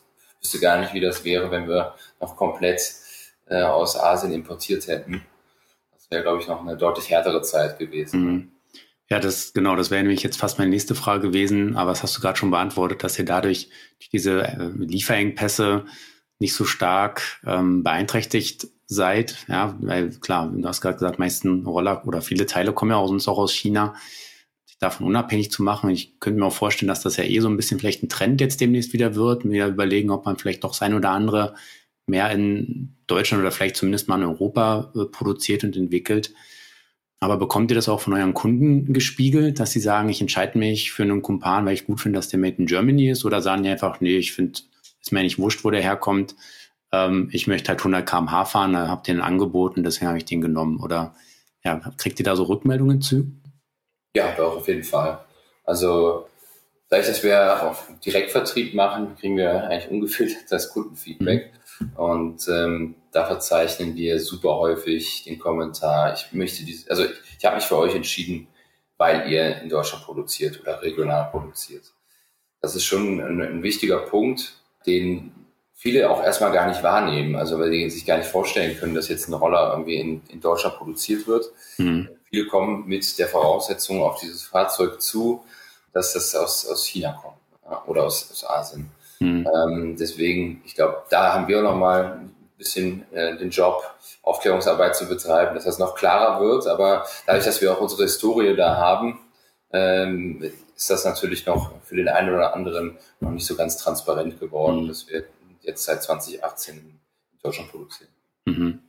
[0.41, 2.81] wüsste gar nicht, wie das wäre, wenn wir noch komplett
[3.49, 5.27] äh, aus Asien importiert hätten.
[5.93, 8.21] Das wäre, glaube ich, noch eine deutlich härtere Zeit gewesen.
[8.25, 8.53] Mhm.
[9.11, 12.17] Ja, das genau, das wäre nämlich jetzt fast meine nächste Frage gewesen, aber das hast
[12.17, 13.71] du gerade schon beantwortet, dass ihr dadurch
[14.13, 15.85] diese äh, Lieferengpässe
[16.39, 19.37] nicht so stark ähm, beeinträchtigt seid.
[19.49, 23.09] Ja, weil klar, du hast gerade gesagt, meisten Roller oder viele Teile kommen ja auch
[23.09, 23.95] sonst auch aus China.
[24.65, 25.91] Sich davon unabhängig zu machen.
[25.91, 28.41] Ich könnte mir auch vorstellen, dass das ja eh so ein bisschen vielleicht ein Trend
[28.41, 29.45] jetzt demnächst wieder wird.
[29.45, 31.55] Mir überlegen, ob man vielleicht doch sein oder andere
[32.07, 36.33] mehr in Deutschland oder vielleicht zumindest mal in Europa äh, produziert und entwickelt.
[37.21, 40.93] Aber bekommt ihr das auch von euren Kunden gespiegelt, dass sie sagen, ich entscheide mich
[40.93, 43.25] für einen Kumpan, weil ich gut finde, dass der Made in Germany ist?
[43.25, 44.61] Oder sagen die einfach, nee, ich finde,
[45.01, 46.37] ist mir nicht wurscht, wo der herkommt.
[46.93, 50.25] Ähm, ich möchte halt 100 km/h fahren, da habt ihr einen angeboten, deswegen habe ich
[50.25, 50.81] den genommen.
[50.81, 51.15] Oder
[51.65, 53.33] ja, kriegt ihr da so Rückmeldungen zu?
[54.15, 55.21] Ja, doch, auf jeden Fall.
[55.65, 56.27] Also,
[56.89, 61.53] dadurch, dass wir auch Direktvertrieb machen, kriegen wir eigentlich ungefiltertes Kundenfeedback.
[61.81, 61.93] Mhm.
[61.97, 67.45] Und ähm, da verzeichnen wir super häufig den Kommentar, ich möchte diese, also ich, ich
[67.45, 68.49] habe mich für euch entschieden,
[68.97, 71.93] weil ihr in Deutschland produziert oder regional produziert.
[72.61, 74.55] Das ist schon ein, ein wichtiger Punkt,
[74.87, 75.33] den
[75.79, 79.09] viele auch erstmal gar nicht wahrnehmen, also weil sie sich gar nicht vorstellen können, dass
[79.09, 81.53] jetzt ein Roller irgendwie in, in Deutschland produziert wird.
[81.79, 82.09] Mhm.
[82.29, 85.45] Viele kommen mit der Voraussetzung auf dieses Fahrzeug zu,
[85.93, 88.91] dass das aus, aus China kommt oder aus, aus Asien.
[89.21, 89.49] Mhm.
[89.55, 93.83] Ähm, deswegen, ich glaube, da haben wir nochmal ein bisschen äh, den Job,
[94.23, 96.67] Aufklärungsarbeit zu betreiben, dass das noch klarer wird.
[96.67, 99.21] Aber dadurch, dass wir auch unsere Historie da haben,
[99.73, 100.43] ähm,
[100.75, 104.85] ist das natürlich noch für den einen oder anderen noch nicht so ganz transparent geworden,
[104.85, 104.89] mhm.
[104.89, 105.25] dass wir
[105.69, 107.01] jetzt seit 2018 in
[107.43, 108.11] Deutschland produzieren.
[108.47, 108.81] Mhm.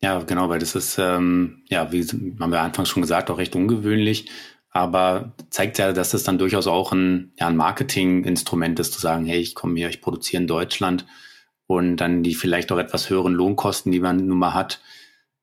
[0.00, 3.56] Ja, genau, weil das ist, ähm, ja, wie haben wir anfangs schon gesagt, auch recht
[3.56, 4.30] ungewöhnlich
[4.76, 9.24] aber zeigt ja, dass es dann durchaus auch ein, ja, ein Marketinginstrument ist, zu sagen,
[9.24, 11.06] hey, ich komme hier, ich produziere in Deutschland
[11.66, 14.82] und dann die vielleicht auch etwas höheren Lohnkosten, die man nun mal hat,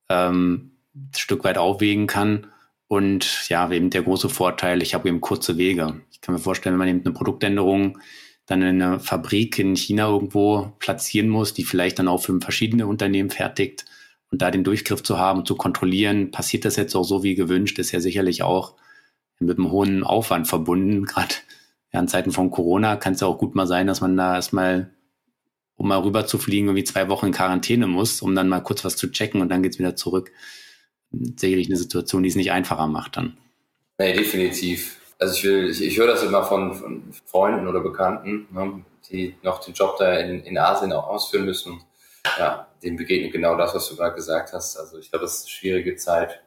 [0.07, 2.47] ähm, ein Stück weit aufwägen kann.
[2.87, 6.01] Und ja, eben der große Vorteil, ich habe eben kurze Wege.
[6.11, 7.97] Ich kann mir vorstellen, wenn man eben eine Produktänderung
[8.45, 12.87] dann in einer Fabrik in China irgendwo platzieren muss, die vielleicht dann auch für verschiedene
[12.87, 13.85] Unternehmen fertigt
[14.33, 17.79] und da den Durchgriff zu haben, zu kontrollieren, passiert das jetzt auch so wie gewünscht,
[17.79, 18.75] ist ja sicherlich auch
[19.39, 21.05] mit einem hohen Aufwand verbunden.
[21.05, 21.35] Gerade
[21.93, 24.35] ja, in Zeiten von Corona kann es ja auch gut mal sein, dass man da
[24.35, 24.89] erstmal,
[25.75, 28.83] um mal rüber zu fliegen, irgendwie zwei Wochen in Quarantäne muss, um dann mal kurz
[28.83, 30.31] was zu checken und dann geht's wieder zurück.
[31.11, 33.37] Sicherlich eine Situation, die es nicht einfacher macht dann.
[33.99, 34.97] Nee, definitiv.
[35.23, 39.37] Also ich will, ich, ich höre das immer von, von Freunden oder Bekannten, ne, die
[39.41, 41.81] noch den Job da in, in Asien auch ausführen müssen.
[42.37, 44.77] ja, dem begegnet genau das, was du gerade gesagt hast.
[44.77, 46.41] Also ich glaube, das ist eine schwierige Zeit.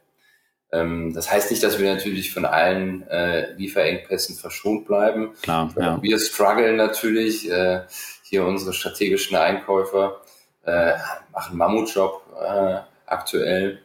[0.72, 5.32] Ähm, das heißt nicht, dass wir natürlich von allen äh, Lieferengpässen verschont bleiben.
[5.40, 6.02] Klar, ja.
[6.02, 7.50] Wir strugglen natürlich.
[7.50, 7.82] Äh,
[8.28, 10.20] hier unsere strategischen Einkäufer
[10.64, 10.94] äh,
[11.32, 13.80] machen Mammutjob äh, aktuell.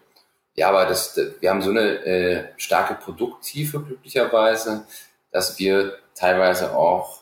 [0.56, 4.86] Ja, aber das, wir haben so eine äh, starke Produkttiefe glücklicherweise,
[5.32, 7.22] dass wir teilweise auch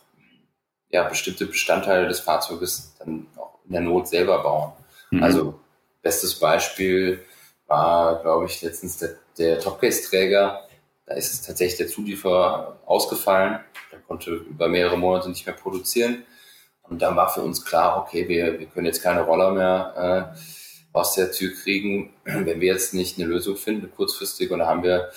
[0.90, 4.74] ja, bestimmte Bestandteile des Fahrzeuges dann auch in der Not selber bauen.
[5.12, 5.24] Mhm.
[5.24, 5.60] Also
[6.02, 7.24] bestes Beispiel
[7.68, 10.68] war, glaube ich, letztens der, der Topcase-Träger.
[11.06, 13.60] Da ist es tatsächlich der Zulieferer ausgefallen.
[13.92, 16.24] Der konnte über mehrere Monate nicht mehr produzieren.
[16.84, 20.40] Und dann war für uns klar, okay, wir, wir können jetzt keine Roller mehr äh,
[21.00, 24.52] aus der Tür kriegen, wenn wir jetzt nicht eine Lösung finden, kurzfristig.
[24.52, 25.10] Und da haben wir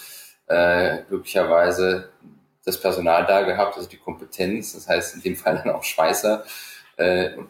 [0.46, 2.10] äh, glücklicherweise
[2.64, 6.44] das Personal da gehabt, also die Kompetenz, das heißt in dem Fall dann auch Schweißer,
[6.96, 7.48] äh, und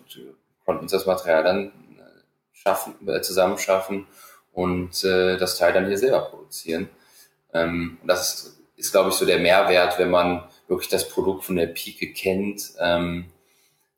[0.64, 1.72] konnten uns das Material dann äh,
[2.52, 4.06] schaffen, äh, zusammenschaffen
[4.52, 6.88] und äh, das Teil dann hier selber produzieren.
[7.52, 11.44] Ähm, und das ist, ist glaube ich, so der Mehrwert, wenn man wirklich das Produkt
[11.44, 12.72] von der Pike kennt.
[12.78, 13.26] Ähm,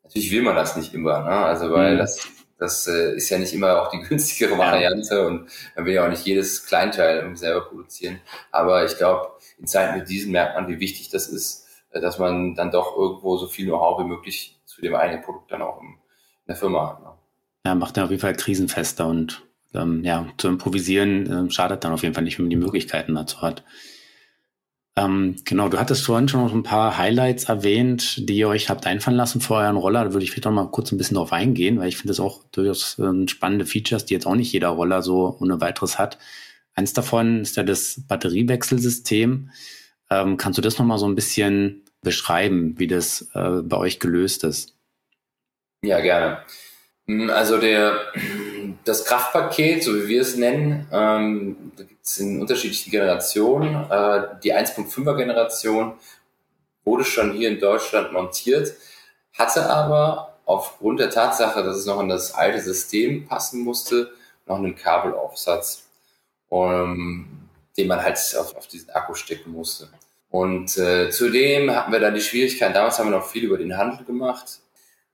[0.03, 1.45] natürlich will man das nicht immer, ne?
[1.45, 1.99] also weil mhm.
[1.99, 5.25] das das äh, ist ja nicht immer auch die günstigere Variante ja.
[5.25, 8.19] und man will ja auch nicht jedes Kleinteil selber produzieren.
[8.51, 12.19] Aber ich glaube, in Zeiten wie diesen merkt man, wie wichtig das ist, äh, dass
[12.19, 15.81] man dann doch irgendwo so viel Know-how wie möglich zu dem eigenen Produkt dann auch
[15.81, 17.01] in, in der Firma hat.
[17.01, 17.11] Ne?
[17.65, 21.91] Ja, macht ja auf jeden Fall krisenfester und ähm, ja, zu improvisieren äh, schadet dann
[21.91, 23.63] auf jeden Fall nicht, wenn man die Möglichkeiten dazu hat.
[24.97, 28.87] Ähm, genau, du hattest vorhin schon noch ein paar Highlights erwähnt, die ihr euch habt
[28.87, 30.05] einfallen lassen vor euren Roller.
[30.05, 32.21] Da würde ich vielleicht noch mal kurz ein bisschen drauf eingehen, weil ich finde das
[32.21, 36.17] auch durchaus äh, spannende Features, die jetzt auch nicht jeder Roller so ohne weiteres hat.
[36.75, 39.49] Eins davon ist ja das Batteriewechselsystem.
[40.09, 43.99] Ähm, kannst du das noch mal so ein bisschen beschreiben, wie das äh, bei euch
[43.99, 44.75] gelöst ist?
[45.81, 46.39] Ja, gerne.
[47.31, 47.97] Also der,
[48.85, 51.57] das Kraftpaket, so wie wir es nennen, ähm,
[52.05, 53.89] es in unterschiedlichen Generationen.
[53.89, 55.93] Äh, die 1.5er Generation
[56.83, 58.73] wurde schon hier in Deutschland montiert,
[59.33, 64.11] hatte aber aufgrund der Tatsache, dass es noch in das alte System passen musste,
[64.45, 65.87] noch einen Kabelaufsatz,
[66.49, 69.89] um, den man halt auf, auf diesen Akku stecken musste.
[70.29, 73.77] Und äh, zudem hatten wir dann die Schwierigkeit, damals haben wir noch viel über den
[73.77, 74.59] Handel gemacht,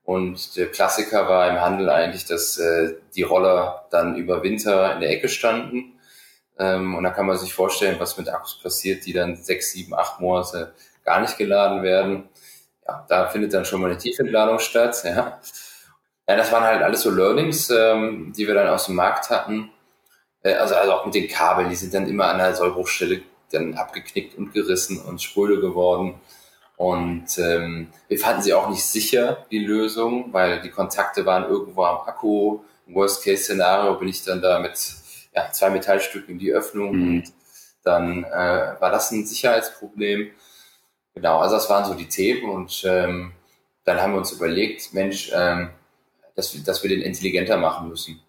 [0.04, 5.00] und der Klassiker war im Handel eigentlich, dass äh, die Roller dann über Winter in
[5.00, 5.92] der Ecke standen.
[6.58, 9.94] Ähm, und da kann man sich vorstellen, was mit Akkus passiert, die dann sechs, sieben,
[9.94, 12.28] acht Monate gar nicht geladen werden.
[12.86, 15.02] Ja, da findet dann schon mal eine Tiefentladung statt.
[15.04, 15.40] Ja,
[16.28, 19.70] ja das waren halt alles so Learnings, ähm, die wir dann aus dem Markt hatten.
[20.42, 23.74] Äh, also, also auch mit den Kabeln, die sind dann immer an der Sollbruchstelle dann
[23.74, 26.20] abgeknickt und gerissen und spröde geworden.
[26.76, 31.84] Und ähm, wir fanden sie auch nicht sicher, die Lösung, weil die Kontakte waren irgendwo
[31.84, 32.60] am Akku.
[32.86, 34.76] Worst-Case-Szenario bin ich dann da mit
[35.34, 37.08] ja, zwei Metallstücken in die Öffnung mhm.
[37.08, 37.32] und
[37.84, 40.30] dann äh, war das ein Sicherheitsproblem.
[41.14, 43.32] Genau, also das waren so die Themen und ähm,
[43.84, 45.70] dann haben wir uns überlegt, Mensch, ähm,
[46.36, 48.20] dass, wir, dass wir den intelligenter machen müssen.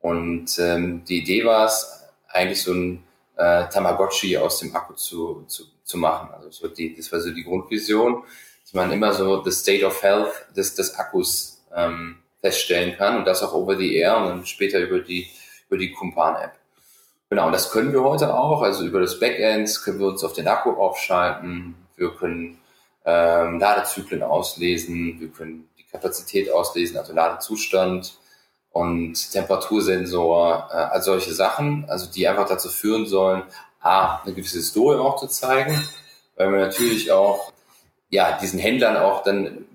[0.00, 2.00] Und ähm, die Idee war es,
[2.32, 3.04] eigentlich so ein
[3.36, 6.30] äh, Tamagotchi aus dem Akku zu, zu, zu machen.
[6.32, 8.22] Also so die, das war so die Grundvision,
[8.62, 13.24] dass man immer so the state of health des, des Akkus ähm, feststellen kann und
[13.26, 15.28] das auch over the air und dann später über die,
[15.70, 16.52] über die Kumpan-App.
[17.30, 18.60] Genau, und das können wir heute auch.
[18.60, 21.76] Also über das Backend können wir uns auf den Akku aufschalten.
[21.96, 22.58] Wir können
[23.04, 25.20] ähm, Ladezyklen auslesen.
[25.20, 28.18] Wir können die Kapazität auslesen, also Ladezustand
[28.72, 33.44] und Temperatursensor, äh, all solche Sachen, also die einfach dazu führen sollen,
[33.80, 35.88] A, eine gewisse Historie auch zu zeigen,
[36.36, 37.52] weil wir natürlich auch,
[38.10, 39.66] ja, diesen Händlern auch dann,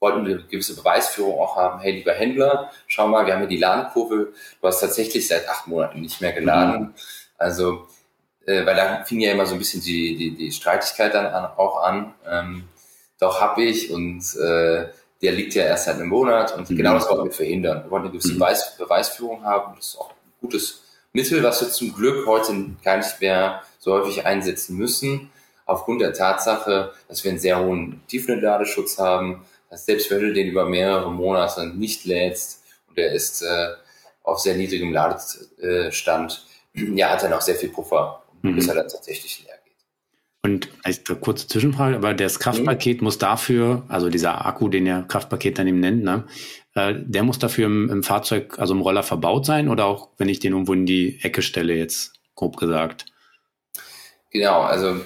[0.00, 3.56] wollten eine gewisse Beweisführung auch haben, hey, lieber Händler, schau mal, wir haben hier die
[3.56, 6.80] Ladenkurve, du hast tatsächlich seit acht Monaten nicht mehr geladen.
[6.80, 6.94] Mhm.
[7.38, 7.86] Also,
[8.46, 11.46] äh, weil da fing ja immer so ein bisschen die, die, die Streitigkeit dann an,
[11.56, 12.14] auch an.
[12.28, 12.68] Ähm,
[13.18, 14.88] doch hab ich und äh,
[15.22, 16.76] der liegt ja erst seit einem Monat und mhm.
[16.76, 17.84] genau das wollten wir verhindern.
[17.84, 18.38] Wir wollten eine gewisse mhm.
[18.38, 19.74] Beweis, Beweisführung haben.
[19.76, 20.82] Das ist auch ein gutes
[21.12, 22.52] Mittel, was wir zum Glück heute
[22.84, 25.30] gar nicht mehr so häufig einsetzen müssen,
[25.64, 30.48] aufgrund der Tatsache, dass wir einen sehr hohen Tiefenladeschutz haben, dass selbst wenn du den
[30.48, 33.68] über mehrere Monate nicht lädst und der ist äh,
[34.22, 38.56] auf sehr niedrigem Ladestand, ja, hat er noch sehr viel Puffer, mhm.
[38.56, 39.56] bis er dann tatsächlich leer
[40.46, 43.06] und eine kurze Zwischenfrage, aber das Kraftpaket mhm.
[43.06, 46.24] muss dafür, also dieser Akku, den ihr Kraftpaket dann eben nennt, ne,
[46.74, 50.28] äh, der muss dafür im, im, Fahrzeug, also im Roller verbaut sein oder auch, wenn
[50.28, 53.06] ich den irgendwo in die Ecke stelle, jetzt grob gesagt?
[54.30, 55.00] Genau, also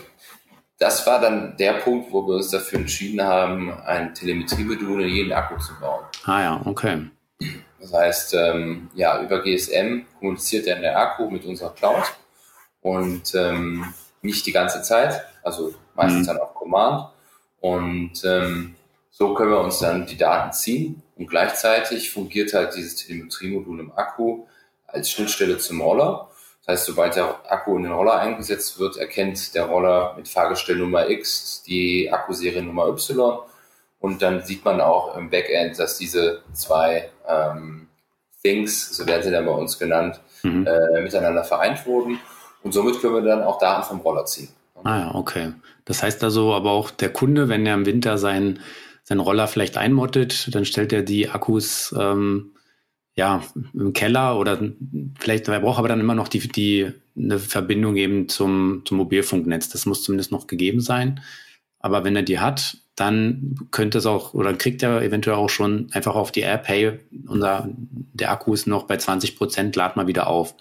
[0.81, 5.33] das war dann der Punkt, wo wir uns dafür entschieden haben, ein Telemetriemodul in jeden
[5.33, 6.05] Akku zu bauen.
[6.25, 7.11] Ah ja, okay.
[7.79, 12.05] Das heißt, ähm, ja, über GSM kommuniziert dann der Akku mit unserer Cloud
[12.81, 16.27] und ähm, nicht die ganze Zeit, also meistens mhm.
[16.27, 17.11] dann auf Command.
[17.61, 18.75] Und ähm,
[19.11, 23.93] so können wir uns dann die Daten ziehen und gleichzeitig fungiert halt dieses Telemetriemodul im
[23.93, 24.47] Akku
[24.87, 26.30] als Schnittstelle zum Roller.
[26.61, 31.09] Das heißt, sobald der Akku in den Roller eingesetzt wird, erkennt der Roller mit Fahrgestellnummer
[31.09, 33.41] X die Akkuseriennummer Y
[34.01, 37.89] und dann sieht man auch im Backend, dass diese zwei ähm,
[38.43, 40.67] Things, so werden sie dann bei uns genannt, mhm.
[40.67, 42.19] äh, miteinander vereint wurden.
[42.63, 44.49] Und somit können wir dann auch Daten vom Roller ziehen.
[44.85, 45.53] Ah ja, okay.
[45.85, 48.61] Das heißt also aber auch der Kunde, wenn er im Winter seinen,
[49.05, 52.53] seinen Roller vielleicht einmottet, dann stellt er die Akkus ähm,
[53.21, 53.43] ja
[53.75, 54.59] im Keller oder
[55.19, 59.69] vielleicht, er braucht aber dann immer noch die, die eine Verbindung eben zum, zum Mobilfunknetz.
[59.69, 61.21] Das muss zumindest noch gegeben sein.
[61.79, 65.91] Aber wenn er die hat, dann könnte es auch oder kriegt er eventuell auch schon
[65.93, 70.07] einfach auf die App, hey, unser, der Akku ist noch bei 20 Prozent, lad mal
[70.07, 70.55] wieder auf.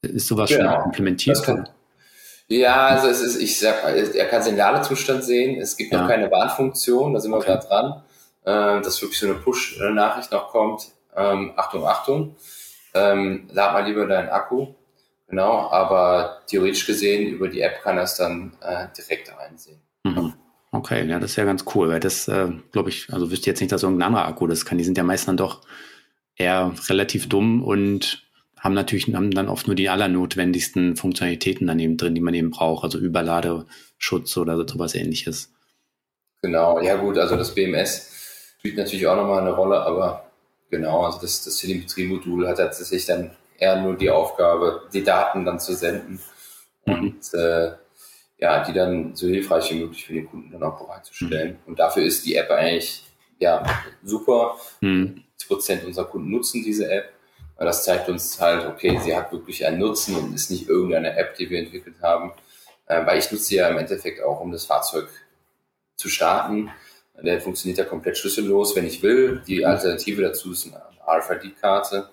[0.00, 0.74] Ist sowas genau.
[0.74, 1.42] schon implementiert?
[1.42, 1.68] Kann,
[2.48, 5.60] ja, also es ist, ich sag, er kann den Ladezustand sehen.
[5.60, 6.00] Es gibt ja.
[6.00, 7.46] noch keine Warnfunktion, da sind wir okay.
[7.46, 8.02] gerade dran,
[8.44, 10.88] äh, dass wirklich so eine Push-Nachricht noch kommt.
[11.14, 12.36] Ähm, Achtung, Achtung,
[12.94, 14.74] ähm, lad mal lieber deinen Akku.
[15.28, 19.80] Genau, aber theoretisch gesehen über die App kann er es dann äh, direkt einsehen.
[20.04, 20.34] Mhm.
[20.72, 23.60] Okay, ja, das ist ja ganz cool, weil das, äh, glaube ich, also wüsste jetzt
[23.60, 24.78] nicht, dass irgendein anderer Akku das kann.
[24.78, 25.62] Die sind ja meist dann doch
[26.36, 28.24] eher relativ dumm und
[28.58, 32.84] haben natürlich haben dann oft nur die allernotwendigsten Funktionalitäten daneben drin, die man eben braucht,
[32.84, 35.52] also Überladeschutz oder sowas ähnliches.
[36.42, 40.31] Genau, ja gut, also das BMS spielt natürlich auch nochmal eine Rolle, aber
[40.72, 45.60] genau, also das, das Telemetrie-Modul hat tatsächlich dann eher nur die Aufgabe, die Daten dann
[45.60, 46.20] zu senden.
[46.86, 46.94] Mhm.
[46.94, 47.72] Und äh,
[48.38, 51.52] ja, die dann so hilfreich wie möglich für den Kunden dann auch bereitzustellen.
[51.52, 51.58] Mhm.
[51.66, 53.04] Und dafür ist die App eigentlich
[53.38, 53.62] ja
[54.02, 54.56] super.
[54.80, 55.22] Mhm.
[55.46, 57.12] Prozent unserer Kunden nutzen diese App,
[57.56, 61.14] weil das zeigt uns halt, okay, sie hat wirklich einen Nutzen und ist nicht irgendeine
[61.16, 62.32] App, die wir entwickelt haben.
[62.86, 65.08] Äh, weil ich nutze sie ja im Endeffekt auch, um das Fahrzeug
[65.96, 66.70] zu starten.
[67.20, 69.42] Der funktioniert ja komplett schlüssellos, wenn ich will.
[69.46, 72.08] Die Alternative dazu ist eine RFID-Karte.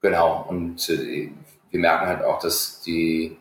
[0.00, 0.46] Genau.
[0.48, 1.30] Und äh,
[1.70, 3.36] wir merken halt auch, dass die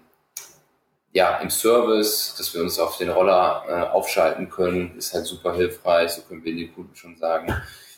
[1.14, 5.54] ja, im Service, dass wir uns auf den Roller äh, aufschalten können, ist halt super
[5.54, 6.12] hilfreich.
[6.12, 7.54] So können wir den Kunden schon sagen,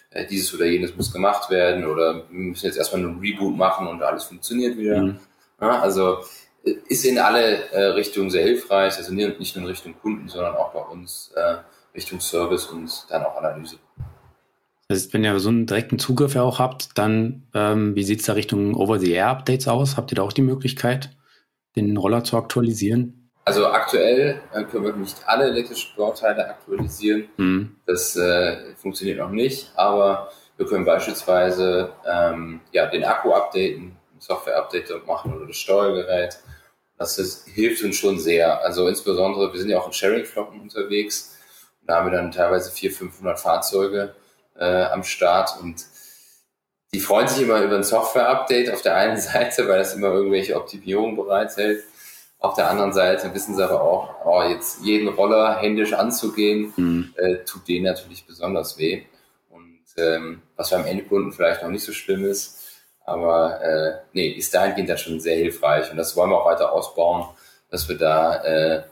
[0.09, 3.87] äh, dieses oder jenes muss gemacht werden oder wir müssen jetzt erstmal einen Reboot machen
[3.87, 5.01] und alles funktioniert wieder.
[5.01, 5.19] Mhm.
[5.61, 6.23] Ja, also
[6.65, 10.55] äh, ist in alle äh, Richtungen sehr hilfreich, also nicht nur in Richtung Kunden, sondern
[10.55, 11.57] auch bei uns äh,
[11.95, 13.77] Richtung Service und dann auch Analyse.
[14.87, 18.25] Das heißt, wenn ihr so einen direkten Zugriff ja auch habt, dann ähm, wie sieht's
[18.25, 19.97] da Richtung Over-the-Air-Updates aus?
[19.97, 21.09] Habt ihr da auch die Möglichkeit?
[21.75, 23.29] den Roller zu aktualisieren?
[23.45, 27.27] Also aktuell äh, können wir nicht alle elektrischen Bauteile aktualisieren.
[27.37, 27.75] Mhm.
[27.85, 35.05] Das äh, funktioniert noch nicht, aber wir können beispielsweise ähm, ja, den Akku updaten, Software-Update
[35.05, 36.39] machen oder das Steuergerät.
[36.97, 38.61] Das ist, hilft uns schon sehr.
[38.63, 41.32] Also insbesondere, wir sind ja auch in Sharing-Flotten unterwegs.
[41.85, 44.15] Da haben wir dann teilweise 400, 500 Fahrzeuge
[44.57, 45.85] äh, am Start und
[46.93, 50.55] die freuen sich immer über ein Software-Update auf der einen Seite, weil das immer irgendwelche
[50.55, 51.83] Optimierungen bereithält.
[52.39, 57.13] Auf der anderen Seite wissen sie aber auch, oh, jetzt jeden Roller händisch anzugehen, mhm.
[57.15, 59.03] äh, tut denen natürlich besonders weh.
[59.49, 62.59] Und ähm, was beim Endkunden vielleicht noch nicht so schlimm ist,
[63.05, 65.89] aber äh, nee, ist dahingehend dann schon sehr hilfreich.
[65.89, 67.27] Und das wollen wir auch weiter ausbauen,
[67.69, 68.83] dass wir da äh,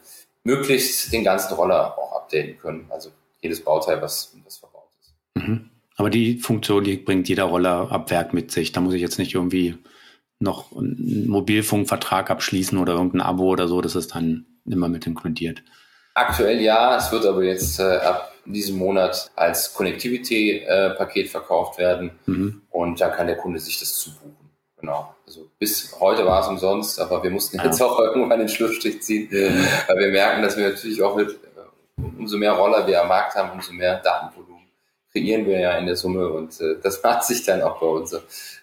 [0.44, 2.86] möglichst den ganzen Roller auch updaten können.
[2.90, 5.14] Also jedes Bauteil, was, was verbaut ist.
[5.36, 5.70] Mhm.
[5.98, 8.72] Aber die Funktion, die bringt jeder Roller ab Werk mit sich.
[8.72, 9.78] Da muss ich jetzt nicht irgendwie
[10.40, 13.82] noch einen Mobilfunkvertrag abschließen oder irgendein Abo oder so.
[13.82, 15.62] Das ist dann immer mit inkludiert.
[16.14, 22.12] Aktuell ja, es wird aber jetzt äh, ab diesem Monat als Connectivity-Paket äh, verkauft werden
[22.26, 22.62] mhm.
[22.70, 24.50] und da kann der Kunde sich das zubuchen.
[24.80, 25.16] Genau.
[25.28, 27.66] Also bis heute war es umsonst, aber wir mussten ja.
[27.66, 29.66] jetzt auch irgendwann den Schlussstrich ziehen, mhm.
[29.88, 31.38] weil wir merken, dass wir natürlich auch mit
[32.18, 34.52] umso mehr Roller wir am Markt haben, umso mehr Datenvolumen
[35.12, 38.14] kreieren wir ja in der Summe und äh, das macht sich dann auch bei uns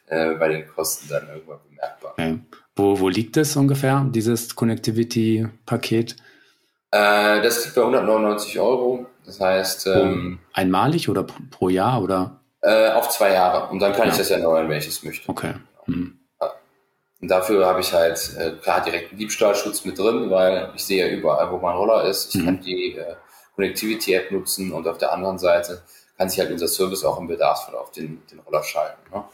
[0.08, 2.12] äh, bei den Kosten dann irgendwann bemerkbar.
[2.12, 2.38] Okay.
[2.74, 6.16] Wo, wo liegt das ungefähr, dieses Connectivity-Paket?
[6.92, 9.06] Äh, das liegt bei 199 Euro.
[9.26, 9.88] Das heißt.
[9.88, 12.40] Ähm, Einmalig oder pro Jahr oder?
[12.62, 13.68] Äh, auf zwei Jahre.
[13.70, 14.12] Und dann kann ja.
[14.12, 15.28] ich das erneuern, wenn ich es möchte.
[15.28, 15.54] Okay.
[15.86, 16.18] Mhm.
[17.20, 21.04] Und dafür habe ich halt äh, klar direkt einen Diebstahlschutz mit drin, weil ich sehe
[21.04, 22.32] ja überall, wo mein Roller ist.
[22.32, 22.44] Ich mhm.
[22.44, 22.96] kann die
[23.58, 25.82] äh, Connectivity-App nutzen und auf der anderen Seite
[26.16, 28.98] kann sich halt unser Service auch im Bedarfsfall auf den, den Roller schalten.
[29.12, 29.24] Ne?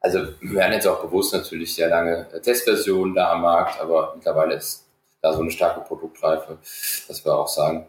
[0.00, 4.54] Also wir werden jetzt auch bewusst natürlich sehr lange Testversionen da am Markt, aber mittlerweile
[4.54, 4.86] ist
[5.20, 6.58] da so eine starke Produktreife,
[7.08, 7.86] dass wir auch sagen,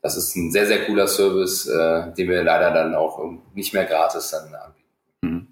[0.00, 3.22] das ist ein sehr, sehr cooler Service, äh, den wir leider dann auch
[3.54, 4.88] nicht mehr gratis dann anbieten.
[5.22, 5.46] Mhm.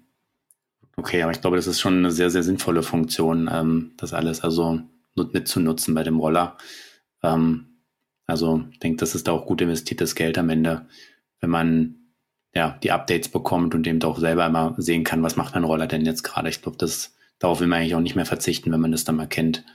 [0.97, 4.41] Okay, aber ich glaube, das ist schon eine sehr, sehr sinnvolle Funktion, ähm, das alles
[4.41, 4.81] also
[5.15, 6.57] mitzunutzen bei dem Roller.
[7.23, 7.70] Ähm,
[8.31, 10.87] also ich denke, das ist da auch gut investiertes Geld am Ende,
[11.41, 11.95] wenn man
[12.55, 15.85] ja die Updates bekommt und eben auch selber immer sehen kann, was macht mein Roller
[15.85, 16.49] denn jetzt gerade.
[16.49, 19.17] Ich glaube, das darauf will man eigentlich auch nicht mehr verzichten, wenn man das dann
[19.17, 19.65] mal kennt.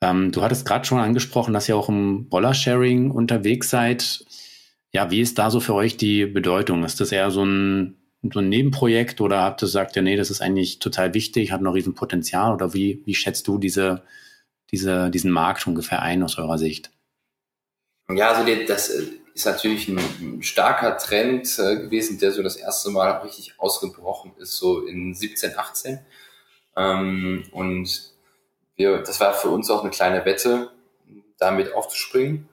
[0.00, 4.24] Ähm, du hattest gerade schon angesprochen, dass ihr auch im Roller-Sharing unterwegs seid.
[4.92, 6.84] Ja, wie ist da so für euch die Bedeutung?
[6.84, 7.96] Ist das eher so ein,
[8.32, 11.62] so ein Nebenprojekt oder habt ihr gesagt, ja, nee, das ist eigentlich total wichtig, hat
[11.62, 14.02] noch riesen Potenzial oder wie, wie schätzt du diese,
[14.70, 16.93] diese, diesen Markt ungefähr ein aus eurer Sicht?
[18.10, 22.90] Ja, also das äh, ist natürlich ein, starker Trend äh, gewesen, der so das erste
[22.90, 25.98] Mal richtig ausgebrochen ist, so in 17, 18.
[26.76, 28.12] Ähm, und
[28.76, 30.70] wir, das war für uns auch eine kleine Wette,
[31.38, 32.48] damit aufzuspringen,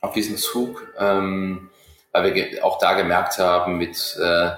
[0.00, 1.70] auf diesen Zug, ähm,
[2.12, 4.50] weil wir auch da gemerkt haben, mit äh,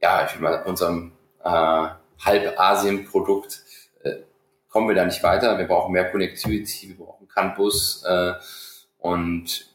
[0.00, 1.12] ja, ich mal, unserem
[1.44, 3.62] Halb-Asien-Produkt
[4.70, 5.58] kommen wir da nicht weiter.
[5.58, 8.32] Wir brauchen mehr Connectivity, wir brauchen Campus äh,
[9.04, 9.66] und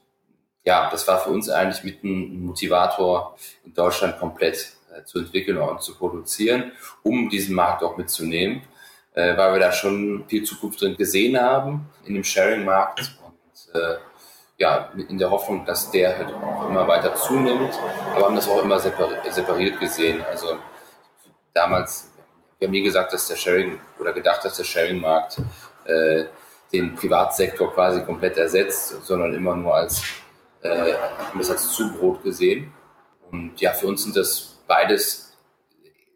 [0.64, 5.58] ja, das war für uns eigentlich mit ein Motivator in Deutschland komplett äh, zu entwickeln
[5.58, 6.72] und zu produzieren,
[7.04, 8.64] um diesen Markt auch mitzunehmen
[9.20, 13.96] äh, weil wir da schon viel Zukunft drin gesehen haben in dem Sharing-Markt und äh,
[14.58, 17.74] ja, in der Hoffnung, dass der halt auch immer weiter zunimmt,
[18.14, 20.22] aber haben das auch immer separiert gesehen.
[20.30, 20.58] Also
[21.54, 22.12] damals,
[22.58, 25.38] wir haben nie gesagt, dass der Sharing oder gedacht, dass der Sharing-Markt
[25.86, 26.26] äh,
[26.72, 30.04] den Privatsektor quasi komplett ersetzt, sondern immer nur als,
[30.62, 30.94] äh,
[31.38, 32.72] das als Zubrot gesehen.
[33.32, 35.38] Und ja, für uns sind das beides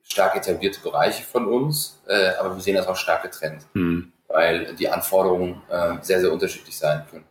[0.04, 4.12] stark etablierte Bereiche von uns, äh, aber wir sehen das auch stark getrennt, mhm.
[4.28, 7.26] weil die Anforderungen äh, sehr, sehr unterschiedlich sein können.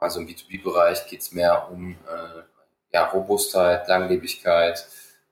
[0.00, 2.42] Also im B2B-Bereich geht es mehr um äh,
[2.92, 4.84] ja, Robustheit, Langlebigkeit,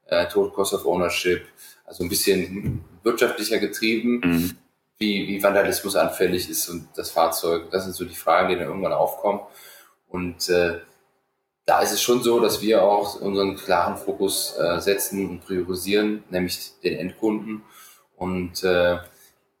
[0.07, 1.45] äh, Total Cost of Ownership,
[1.85, 4.57] also ein bisschen wirtschaftlicher getrieben, mhm.
[5.01, 7.69] Wie, wie Vandalismus anfällig ist und das Fahrzeug.
[7.71, 9.41] Das sind so die Fragen, die dann irgendwann aufkommen.
[10.07, 10.79] Und äh,
[11.65, 16.23] da ist es schon so, dass wir auch unseren klaren Fokus äh, setzen und priorisieren,
[16.29, 17.63] nämlich den Endkunden.
[18.15, 18.99] Und äh,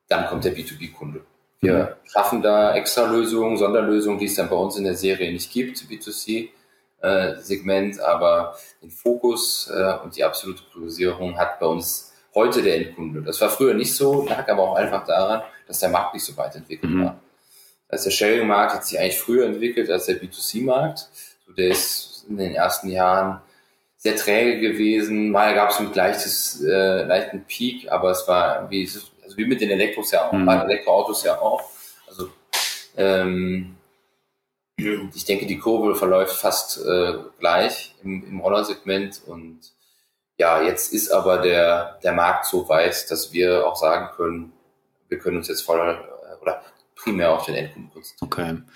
[0.07, 1.25] dann kommt der B2B-Kunde.
[1.61, 1.87] Wir mhm.
[2.07, 5.77] schaffen da extra Lösungen, Sonderlösungen, die es dann bei uns in der Serie nicht gibt,
[5.77, 12.77] B2C-Segment, äh, aber den Fokus äh, und die absolute Priorisierung hat bei uns heute der
[12.77, 13.21] Endkunde.
[13.21, 16.35] Das war früher nicht so, lag aber auch einfach daran, dass der Markt nicht so
[16.37, 17.05] weit entwickelt mhm.
[17.05, 17.19] war.
[17.89, 21.09] Also der Sharing-Markt hat sich eigentlich früher entwickelt als der B2C-Markt
[21.57, 23.41] der ist in den ersten Jahren
[23.97, 25.31] sehr träge gewesen.
[25.31, 28.83] Mal gab es einen leichtes, äh, leichten Peak, aber es war wie,
[29.23, 30.47] also wie mit den Elektros ja auch, mhm.
[30.47, 31.61] Elektroautos ja auch.
[32.07, 32.29] Also
[32.97, 33.75] ähm,
[34.77, 39.59] ich denke, die Kurve verläuft fast äh, gleich im, im Rollersegment und
[40.41, 44.51] ja, jetzt ist aber der, der Markt so weit, dass wir auch sagen können,
[45.07, 46.63] wir können uns jetzt voll äh, oder
[46.95, 48.65] primär auf den Endkunden konzentrieren.
[48.65, 48.73] Okay.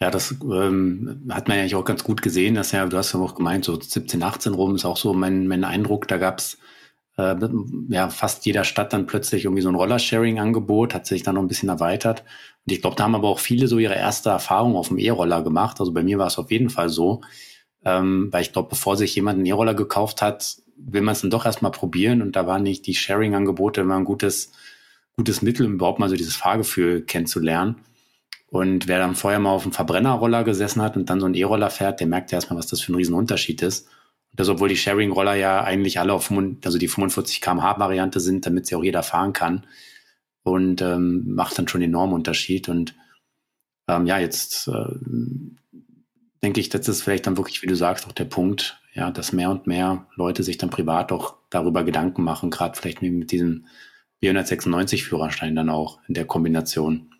[0.00, 3.20] Ja, das ähm, hat man ja auch ganz gut gesehen, dass ja, du hast ja
[3.20, 6.56] auch gemeint, so 17, 18 rum ist auch so mein, mein Eindruck, da gab's
[7.18, 7.36] äh,
[7.90, 11.48] ja fast jeder Stadt dann plötzlich irgendwie so ein Rollersharing-Angebot, hat sich dann noch ein
[11.48, 12.20] bisschen erweitert.
[12.66, 15.42] Und ich glaube, da haben aber auch viele so ihre erste Erfahrung auf dem E-Roller
[15.42, 15.80] gemacht.
[15.80, 17.20] Also bei mir war es auf jeden Fall so.
[17.84, 21.30] Ähm, weil ich glaube, bevor sich jemand einen E-Roller gekauft hat, will man es dann
[21.30, 22.22] doch erstmal probieren.
[22.22, 24.52] Und da waren nicht die Sharing-Angebote immer ein gutes,
[25.16, 27.76] gutes Mittel, um überhaupt mal so dieses Fahrgefühl kennenzulernen.
[28.48, 31.70] Und wer dann vorher mal auf einem Verbrennerroller gesessen hat und dann so einen E-Roller
[31.70, 33.88] fährt, der merkt ja erstmal, was das für ein Riesenunterschied ist.
[34.30, 36.30] Und das, obwohl die Sharing-Roller ja eigentlich alle auf
[36.64, 39.66] also die 45 kmh Variante sind, damit sie auch jeder fahren kann.
[40.44, 42.68] Und ähm, macht dann schon einen enormen Unterschied.
[42.68, 42.94] Und
[43.88, 44.94] ähm, ja, jetzt äh,
[46.42, 49.32] denke ich, das ist vielleicht dann wirklich, wie du sagst, auch der Punkt, ja, dass
[49.32, 53.66] mehr und mehr Leute sich dann privat auch darüber Gedanken machen, gerade vielleicht mit diesem
[54.22, 57.12] B196-Führerschein dann auch in der Kombination.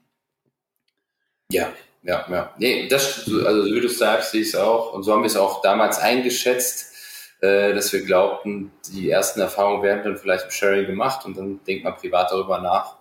[1.51, 1.69] Ja,
[2.03, 2.55] ja, ja.
[2.59, 4.93] Nee, das, also wie du sagst, sehe ich es auch.
[4.93, 6.95] Und so haben wir es auch damals eingeschätzt,
[7.41, 11.61] äh, dass wir glaubten, die ersten Erfahrungen werden dann vielleicht im Sharing gemacht und dann
[11.65, 12.97] denkt man privat darüber nach,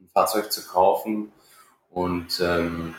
[0.00, 1.32] ein Fahrzeug zu kaufen.
[1.90, 2.94] Und ähm,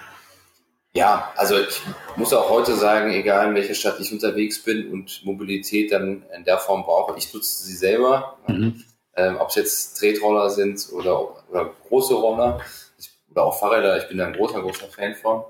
[0.93, 1.81] ja, also ich
[2.15, 6.43] muss auch heute sagen, egal in welcher Stadt ich unterwegs bin und Mobilität dann in
[6.45, 8.37] der Form brauche, ich nutze sie selber.
[8.47, 8.83] Mhm.
[9.15, 12.59] Ähm, Ob es jetzt Tretroller sind oder, oder große Roller
[13.29, 15.43] oder auch Fahrräder, ich bin da ein großer, großer Fan von.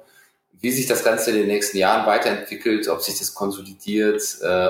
[0.51, 4.69] Wie sich das Ganze in den nächsten Jahren weiterentwickelt, ob sich das konsolidiert, äh,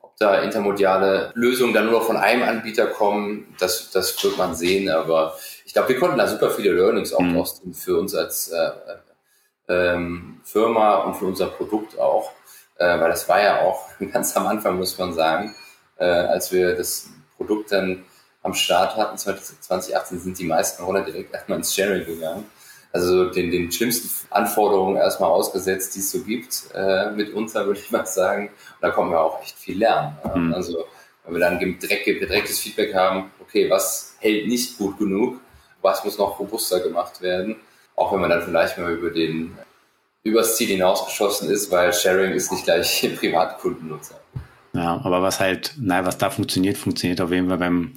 [0.00, 4.90] ob da intermodiale Lösungen dann nur von einem Anbieter kommen, das, das wird man sehen.
[4.90, 7.72] Aber ich glaube, wir konnten da super viele Learnings auch mhm.
[7.72, 8.70] für uns als äh,
[9.68, 12.32] ähm, Firma und für unser Produkt auch.
[12.76, 15.54] Äh, weil das war ja auch ganz am Anfang, muss man sagen,
[15.98, 18.04] äh, als wir das Produkt dann
[18.42, 22.44] am Start hatten, 2018 sind die meisten Roller direkt erstmal ins Sharing gegangen.
[22.92, 27.90] Also den, den schlimmsten Anforderungen erstmal ausgesetzt, die es so gibt, äh, mitunter würde ich
[27.90, 28.48] mal sagen.
[28.48, 30.16] Und da kommen wir auch echt viel lernen.
[30.34, 30.54] Mhm.
[30.54, 30.84] Also
[31.24, 35.40] wenn wir dann direkt, direktes Feedback haben, okay, was hält nicht gut genug,
[35.82, 37.56] was muss noch robuster gemacht werden,
[37.98, 39.56] auch wenn man dann vielleicht mal über den
[40.22, 44.20] übers Ziel hinausgeschossen ist, weil Sharing ist nicht gleich Privatkundennutzer.
[44.74, 47.94] Ja, aber was halt, naja, was da funktioniert, funktioniert auf jeden Fall beim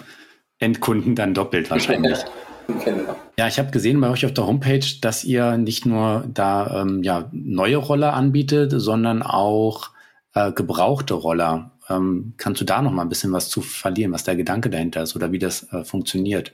[0.60, 2.20] Endkunden dann doppelt wahrscheinlich.
[2.86, 3.16] genau.
[3.38, 7.04] Ja, ich habe gesehen bei euch auf der Homepage, dass ihr nicht nur da ähm,
[7.04, 9.92] ja, neue Roller anbietet, sondern auch
[10.34, 11.72] äh, gebrauchte Roller.
[11.90, 15.04] Ähm, kannst du da noch mal ein bisschen was zu verlieren, was der Gedanke dahinter
[15.04, 16.54] ist oder wie das äh, funktioniert?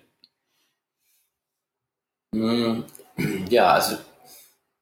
[3.49, 3.97] Ja, also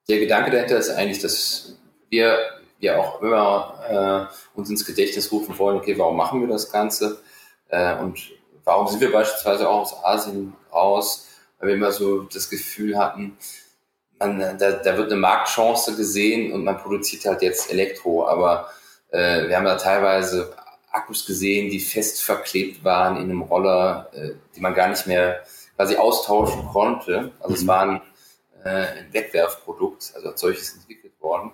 [0.07, 1.77] der Gedanke dahinter ist eigentlich, dass
[2.09, 2.37] wir
[2.79, 7.21] ja auch immer äh, uns ins Gedächtnis rufen wollen, okay, warum machen wir das Ganze?
[7.69, 8.19] Äh, und
[8.63, 11.27] warum sind wir beispielsweise auch aus Asien raus?
[11.59, 13.37] Weil wir immer so das Gefühl hatten,
[14.19, 18.69] man, da, da wird eine Marktchance gesehen und man produziert halt jetzt Elektro, aber
[19.11, 20.53] äh, wir haben da teilweise
[20.91, 25.43] Akkus gesehen, die fest verklebt waren in einem Roller, äh, die man gar nicht mehr
[25.75, 27.31] quasi austauschen konnte.
[27.39, 27.55] Also mhm.
[27.55, 28.01] es waren
[28.65, 31.51] äh, ein Wegwerfprodukt, also als solches entwickelt worden.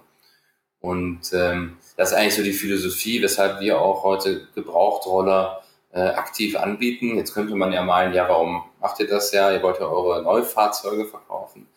[0.80, 6.58] Und ähm, das ist eigentlich so die Philosophie, weshalb wir auch heute Gebrauchtroller äh, aktiv
[6.58, 7.18] anbieten.
[7.18, 9.52] Jetzt könnte man ja meinen, ja, warum macht ihr das ja?
[9.52, 11.68] Ihr wollt ja eure Neufahrzeuge verkaufen.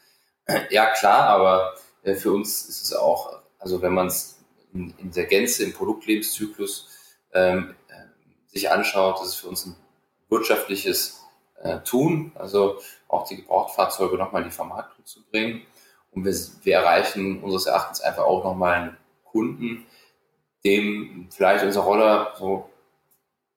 [0.70, 4.38] Ja, klar, aber äh, für uns ist es auch, also wenn man es
[4.74, 6.90] in, in, der Gänze im Produktlebenszyklus
[7.32, 9.74] ähm, äh, sich anschaut, ist für uns ein
[10.28, 11.24] wirtschaftliches
[11.62, 12.78] äh, tun, also
[13.14, 15.62] auch die Gebrauchtfahrzeuge nochmal in die Vermarktung zu bringen.
[16.10, 19.86] Und wir, wir erreichen unseres Erachtens einfach auch nochmal einen Kunden,
[20.64, 22.70] dem vielleicht unser Roller so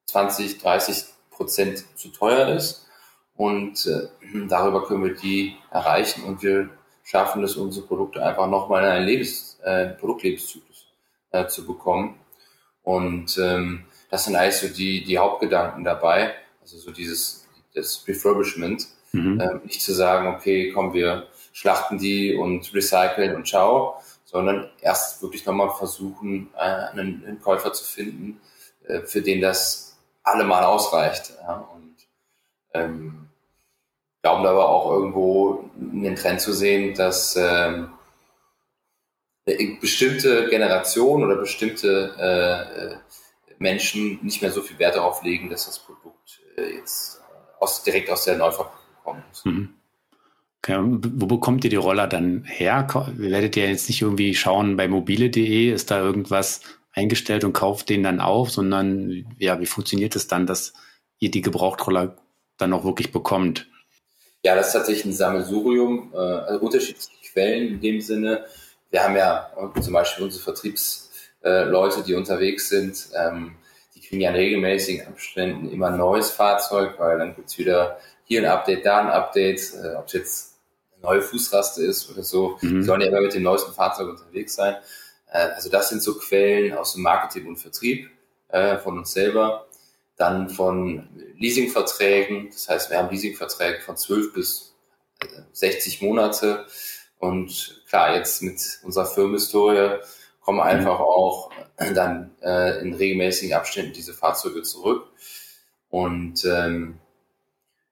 [0.08, 2.88] 20, 30 Prozent zu teuer ist.
[3.36, 4.08] Und äh,
[4.48, 6.70] darüber können wir die erreichen und wir
[7.04, 10.88] schaffen es, unsere Produkte einfach nochmal in einen Lebens, äh, Produktlebenszyklus
[11.32, 12.20] äh, zu bekommen.
[12.84, 16.34] Und ähm, das sind eigentlich so die, die Hauptgedanken dabei.
[16.62, 17.48] Also so dieses
[17.78, 18.88] das Refurbishment.
[19.12, 19.40] Mhm.
[19.40, 23.96] Ähm, nicht zu sagen, okay, komm, wir schlachten die und recyceln und ciao,
[24.26, 28.40] sondern erst wirklich nochmal versuchen, äh, einen, einen, Käufer zu finden,
[28.86, 31.34] äh, für den das allemal ausreicht.
[31.42, 31.68] Ja?
[31.74, 31.96] Und
[32.74, 33.30] ähm,
[34.22, 37.94] glauben aber auch irgendwo den Trend zu sehen, dass ähm,
[39.80, 42.98] bestimmte Generationen oder bestimmte äh, äh,
[43.58, 47.22] Menschen nicht mehr so viel Wert darauf legen, dass das Produkt äh, jetzt
[47.60, 49.46] aus, direkt aus der Neuverpackung kommen muss.
[49.46, 49.70] Mhm.
[50.62, 52.88] Okay, wo bekommt ihr die Roller dann her?
[53.16, 56.62] Werdet ihr jetzt nicht irgendwie schauen bei mobile.de, ist da irgendwas
[56.94, 60.74] eingestellt und kauft den dann auf, sondern ja, wie funktioniert es dann, dass
[61.20, 62.18] ihr die Gebrauchtroller
[62.58, 63.68] dann auch wirklich bekommt?
[64.44, 68.46] Ja, das ist tatsächlich ein Sammelsurium, äh, also unterschiedliche Quellen in dem Sinne.
[68.90, 69.52] Wir haben ja
[69.82, 73.56] zum Beispiel unsere Vertriebsleute, die unterwegs sind, ähm,
[73.96, 78.42] die kriegen ja in regelmäßigen Abständen immer ein neues Fahrzeug, weil dann gibt's wieder hier
[78.42, 80.54] ein Update, da ein Update, äh, ob es jetzt
[80.94, 82.58] eine neue Fußraste ist oder so.
[82.62, 82.82] Mhm.
[82.82, 84.76] Die sollen ja immer mit dem neuesten Fahrzeug unterwegs sein.
[85.32, 88.10] Äh, also das sind so Quellen aus dem Marketing und Vertrieb
[88.50, 89.68] äh, von uns selber.
[90.18, 91.08] Dann von
[91.38, 92.50] Leasingverträgen.
[92.52, 94.76] Das heißt, wir haben Leasingverträge von 12 bis
[95.54, 96.66] 60 äh, Monate.
[97.20, 100.00] Und klar, jetzt mit unserer Firmenhistorie
[100.42, 101.52] kommen einfach auch
[101.94, 105.08] dann äh, in regelmäßigen Abständen diese Fahrzeuge zurück.
[105.90, 107.00] Und ähm,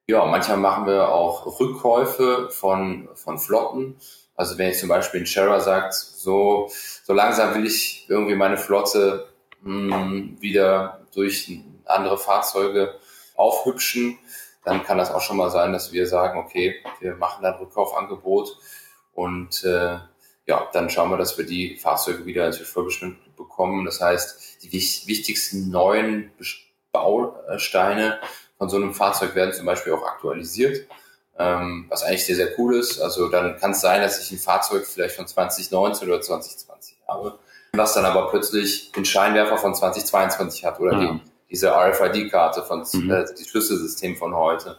[0.08, 3.98] ja, manchmal machen wir auch Rückkäufe von, von Flotten.
[4.36, 6.70] Also wenn jetzt zum Beispiel ein Sharer sagt, so,
[7.04, 9.30] so langsam will ich irgendwie meine Flotte
[9.62, 12.96] mh, hm, wieder durch andere Fahrzeuge
[13.36, 14.20] aufhübschen,
[14.64, 18.58] dann kann das auch schon mal sein, dass wir sagen, okay, wir machen dann Rückkaufangebot
[19.14, 20.00] und äh,
[20.48, 23.86] ja, dann schauen wir, dass wir die Fahrzeuge wieder ins Refurbishment bekommen.
[23.86, 26.32] Das heißt, die wichtigsten neuen
[26.92, 28.20] Bausteine
[28.58, 30.88] von so einem Fahrzeug werden zum Beispiel auch aktualisiert,
[31.38, 33.02] ähm, was eigentlich sehr, sehr cool ist.
[33.02, 37.40] Also dann kann es sein, dass ich ein Fahrzeug vielleicht von 2019 oder 2020 habe,
[37.74, 41.00] was dann aber plötzlich den Scheinwerfer von 2022 hat oder ja.
[41.00, 43.12] die, diese RFID-Karte von mhm.
[43.12, 44.78] äh, die Schlüsselsystem von heute.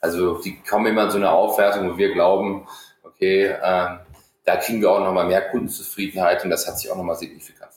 [0.00, 2.68] Also die kommen immer in so eine Aufwertung, wo wir glauben,
[3.02, 3.96] okay, äh,
[4.44, 7.72] da kriegen wir auch nochmal mehr Kundenzufriedenheit und das hat sich auch nochmal signifikant.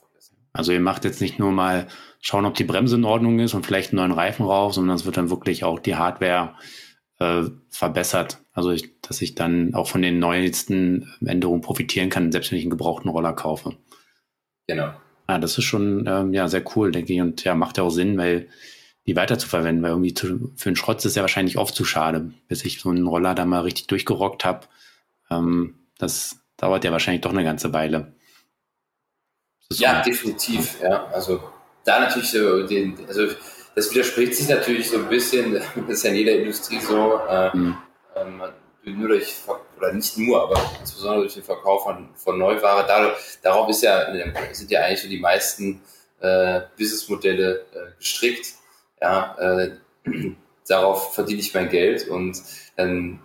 [0.57, 1.87] Also ihr macht jetzt nicht nur mal
[2.19, 5.05] schauen, ob die Bremse in Ordnung ist und vielleicht einen neuen Reifen rauf, sondern es
[5.05, 6.55] wird dann wirklich auch die Hardware
[7.19, 8.39] äh, verbessert.
[8.53, 12.63] Also ich, dass ich dann auch von den neuesten Änderungen profitieren kann, selbst wenn ich
[12.63, 13.77] einen gebrauchten Roller kaufe.
[14.67, 14.93] Genau.
[15.29, 17.21] Ja, das ist schon ähm, ja sehr cool, denke ich.
[17.21, 18.47] Und ja, macht ja auch Sinn, weil
[19.05, 22.31] die weiterzuverwenden, weil irgendwie zu, für einen Schrott ist es ja wahrscheinlich oft zu schade,
[22.47, 24.67] bis ich so einen Roller da mal richtig durchgerockt habe.
[25.29, 28.13] Ähm, das dauert ja wahrscheinlich doch eine ganze Weile.
[29.73, 30.81] Ja, definitiv.
[30.81, 31.41] Ja, also
[31.83, 33.27] da natürlich so den, also
[33.75, 37.55] das widerspricht sich natürlich so ein bisschen, das ist ja in jeder Industrie so, äh,
[37.55, 37.77] mhm.
[38.15, 38.41] ähm,
[38.85, 39.35] nur durch,
[39.77, 44.07] oder nicht nur, aber insbesondere durch den Verkauf von, von Neuware, dadurch, darauf ist ja,
[44.53, 45.81] sind ja eigentlich so die meisten
[46.21, 48.53] äh, Businessmodelle äh, gestrickt.
[49.01, 49.71] Ja, äh,
[50.67, 52.41] darauf verdiene ich mein Geld und
[52.77, 53.19] dann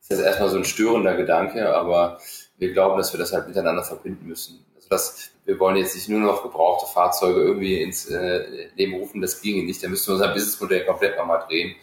[0.00, 2.20] ist das erstmal so ein störender Gedanke, aber
[2.58, 4.64] wir glauben, dass wir das halt miteinander verbinden müssen.
[4.90, 9.20] Also das, wir wollen jetzt nicht nur noch gebrauchte Fahrzeuge irgendwie ins äh, Leben rufen,
[9.20, 9.82] das ginge nicht.
[9.82, 11.76] Da müssen wir unser Businessmodell komplett nochmal drehen.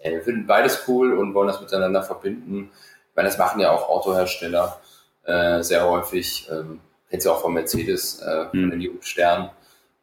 [0.00, 2.70] Äh, wir finden beides cool und wollen das miteinander verbinden.
[3.14, 4.80] Weil das machen ja auch Autohersteller
[5.24, 6.48] äh, sehr häufig.
[6.50, 6.80] Ähm,
[7.10, 8.70] kennst du auch von Mercedes, äh, von mhm.
[8.70, 9.50] den jungen Sternen.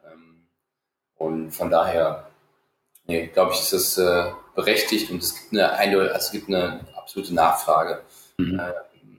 [0.04, 0.42] Ähm,
[1.16, 2.28] und von daher,
[3.06, 6.48] nee, glaube ich, ist das äh, berechtigt und es gibt eine, eine, also es gibt
[6.48, 8.02] eine absolute Nachfrage
[8.38, 8.58] mhm.
[8.58, 8.72] äh,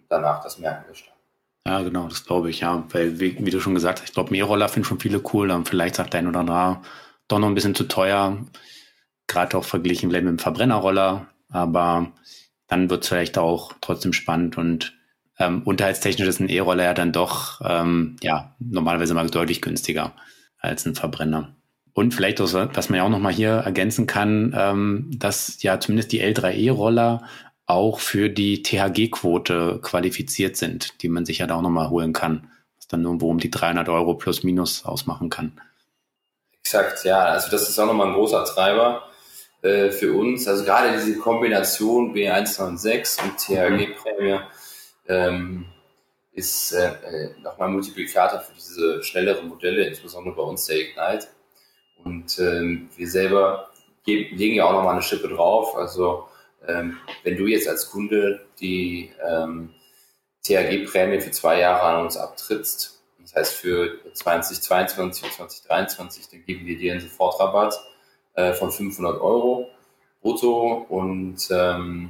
[0.10, 1.17] danach, das merken wir stark.
[1.68, 2.86] Ja, genau, das glaube ich, ja.
[2.92, 5.50] Weil, wie, wie, du schon gesagt hast, ich glaube, Mehrroller finden schon viele cool.
[5.50, 6.82] Dann vielleicht sagt der ein oder andere,
[7.28, 8.38] doch noch ein bisschen zu teuer.
[9.28, 11.28] Gerade auch verglichen mit dem Verbrennerroller.
[11.50, 12.12] Aber
[12.68, 14.94] dann wird es vielleicht auch trotzdem spannend und
[15.40, 20.14] ähm, unterhaltstechnisch ist ein E-Roller ja dann doch ähm, ja normalerweise mal deutlich günstiger
[20.58, 21.56] als ein Verbrenner.
[21.94, 26.12] Und vielleicht, auch, was man ja auch nochmal hier ergänzen kann, ähm, dass ja zumindest
[26.12, 27.24] die L3E-Roller
[27.68, 32.50] auch für die THG-Quote qualifiziert sind, die man sich ja da auch nochmal holen kann,
[32.78, 35.60] was dann irgendwo um die 300 Euro plus minus ausmachen kann.
[36.62, 39.04] Exakt, ja, also das ist auch nochmal ein großer Treiber
[39.62, 40.48] äh, für uns.
[40.48, 44.42] Also gerade diese Kombination B196 und THG-Prämie mhm.
[45.08, 45.66] ähm,
[46.32, 51.28] ist äh, äh nochmal ein Multiplikator für diese schnelleren Modelle, insbesondere bei uns der Ignite.
[52.04, 53.72] Und ähm, wir selber
[54.06, 55.76] geben, legen ja auch nochmal eine Schippe drauf.
[55.76, 56.27] Also
[56.68, 59.74] ähm, wenn du jetzt als Kunde die ähm,
[60.44, 66.66] THG-Prämie für zwei Jahre an uns abtrittst, das heißt für 2022 und 2023, dann geben
[66.66, 67.80] wir dir einen Sofortrabatt
[68.36, 69.70] äh, von 500 Euro
[70.22, 72.10] brutto und ähm,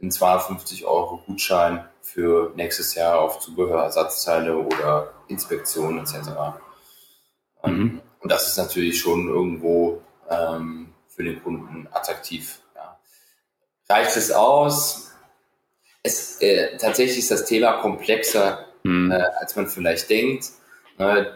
[0.00, 6.30] einen 250 Euro Gutschein für nächstes Jahr auf Zubehör, Ersatzteile oder Inspektionen etc.
[7.64, 8.00] Mhm.
[8.20, 12.61] Und das ist natürlich schon irgendwo ähm, für den Kunden attraktiv.
[13.92, 15.12] Reicht es aus?
[16.02, 19.10] Es, äh, tatsächlich ist das Thema komplexer, mhm.
[19.10, 20.46] äh, als man vielleicht denkt.
[20.96, 21.26] Äh,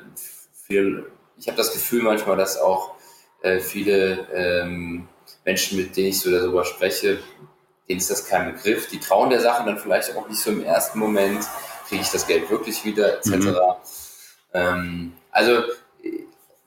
[0.66, 1.06] viel,
[1.38, 2.94] ich habe das Gefühl manchmal, dass auch
[3.42, 5.06] äh, viele ähm,
[5.44, 7.18] Menschen, mit denen ich so darüber spreche,
[7.90, 8.88] denen ist das kein Begriff.
[8.88, 11.44] Die trauen der Sache dann vielleicht auch nicht so im ersten Moment,
[11.88, 13.28] kriege ich das Geld wirklich wieder, etc.
[13.28, 13.52] Mhm.
[14.54, 15.62] Ähm, also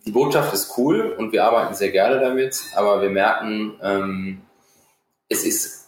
[0.06, 4.42] die Botschaft ist cool und wir arbeiten sehr gerne damit, aber wir merken, ähm,
[5.30, 5.79] es ist,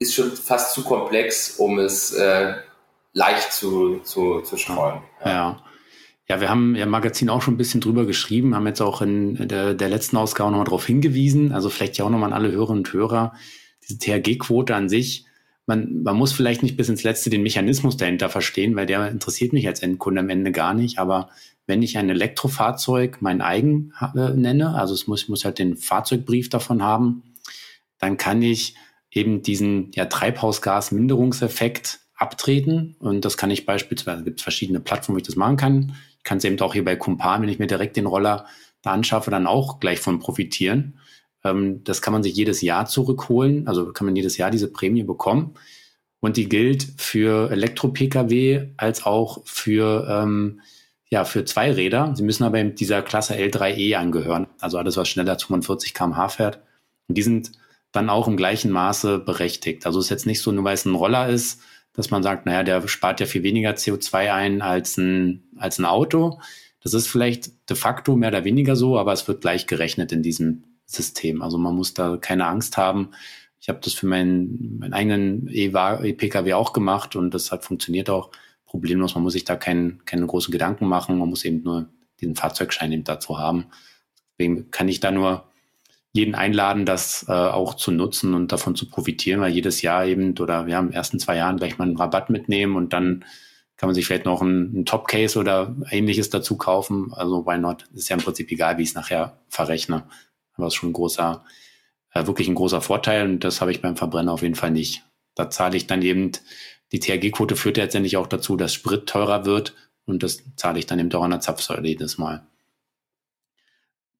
[0.00, 2.54] ist schon fast zu komplex, um es äh,
[3.12, 5.02] leicht zu, zu, zu streuen.
[5.24, 5.30] Ja.
[5.30, 5.64] ja.
[6.28, 9.02] Ja, wir haben ja im Magazin auch schon ein bisschen drüber geschrieben, haben jetzt auch
[9.02, 12.52] in der, der letzten Ausgabe nochmal darauf hingewiesen, also vielleicht ja auch nochmal an alle
[12.52, 13.34] Hörerinnen und Hörer,
[13.82, 15.26] diese THG-Quote an sich,
[15.66, 19.52] man, man muss vielleicht nicht bis ins Letzte den Mechanismus dahinter verstehen, weil der interessiert
[19.52, 21.30] mich als Endkunde am Ende gar nicht, aber
[21.66, 25.76] wenn ich ein Elektrofahrzeug mein eigen äh, nenne, also es muss, ich muss halt den
[25.76, 27.24] Fahrzeugbrief davon haben,
[27.98, 28.76] dann kann ich
[29.12, 32.96] eben diesen ja, Treibhausgasminderungseffekt abtreten.
[32.98, 35.94] Und das kann ich beispielsweise, gibt es verschiedene Plattformen, wo ich das machen kann
[36.24, 38.46] kann es eben auch hier bei Kumpan, wenn ich mir direkt den Roller
[38.82, 40.98] da anschaffe, dann auch gleich von profitieren.
[41.44, 45.02] Ähm, das kann man sich jedes Jahr zurückholen, also kann man jedes Jahr diese Prämie
[45.02, 45.54] bekommen.
[46.20, 50.60] Und die gilt für Elektro-Pkw als auch für, ähm,
[51.08, 52.14] ja, für Zweiräder.
[52.14, 56.28] Sie müssen aber in dieser Klasse L3E angehören, also alles, was schneller als 45 km/h
[56.28, 56.62] fährt.
[57.08, 57.52] Und die sind
[57.92, 59.86] dann auch im gleichen Maße berechtigt.
[59.86, 61.60] Also es ist jetzt nicht so, nur weil es ein Roller ist,
[61.92, 65.84] dass man sagt, naja, der spart ja viel weniger CO2 ein als ein, als ein
[65.84, 66.40] Auto.
[66.82, 70.22] Das ist vielleicht de facto mehr oder weniger so, aber es wird gleich gerechnet in
[70.22, 71.42] diesem System.
[71.42, 73.10] Also man muss da keine Angst haben.
[73.60, 78.30] Ich habe das für meinen, meinen eigenen E-Pkw auch gemacht und das hat funktioniert auch
[78.64, 79.14] problemlos.
[79.14, 81.18] Man muss sich da kein, keine großen Gedanken machen.
[81.18, 81.88] Man muss eben nur
[82.20, 83.66] diesen Fahrzeugschein eben dazu haben.
[84.38, 85.49] Deswegen kann ich da nur
[86.12, 90.36] jeden einladen, das äh, auch zu nutzen und davon zu profitieren, weil jedes Jahr eben
[90.38, 93.24] oder wir haben in den ersten zwei Jahren gleich mal einen Rabatt mitnehmen und dann
[93.76, 97.14] kann man sich vielleicht noch einen, Top-Case oder ähnliches dazu kaufen.
[97.14, 97.86] Also why not?
[97.94, 100.04] Ist ja im Prinzip egal, wie ich es nachher verrechne.
[100.54, 101.44] Aber es ist schon ein großer,
[102.12, 105.04] äh, wirklich ein großer Vorteil und das habe ich beim Verbrenner auf jeden Fall nicht.
[105.34, 106.32] Da zahle ich dann eben,
[106.92, 110.86] die THG-Quote führt ja letztendlich auch dazu, dass Sprit teurer wird und das zahle ich
[110.86, 112.44] dann eben auch an der Zapfsäule jedes Mal.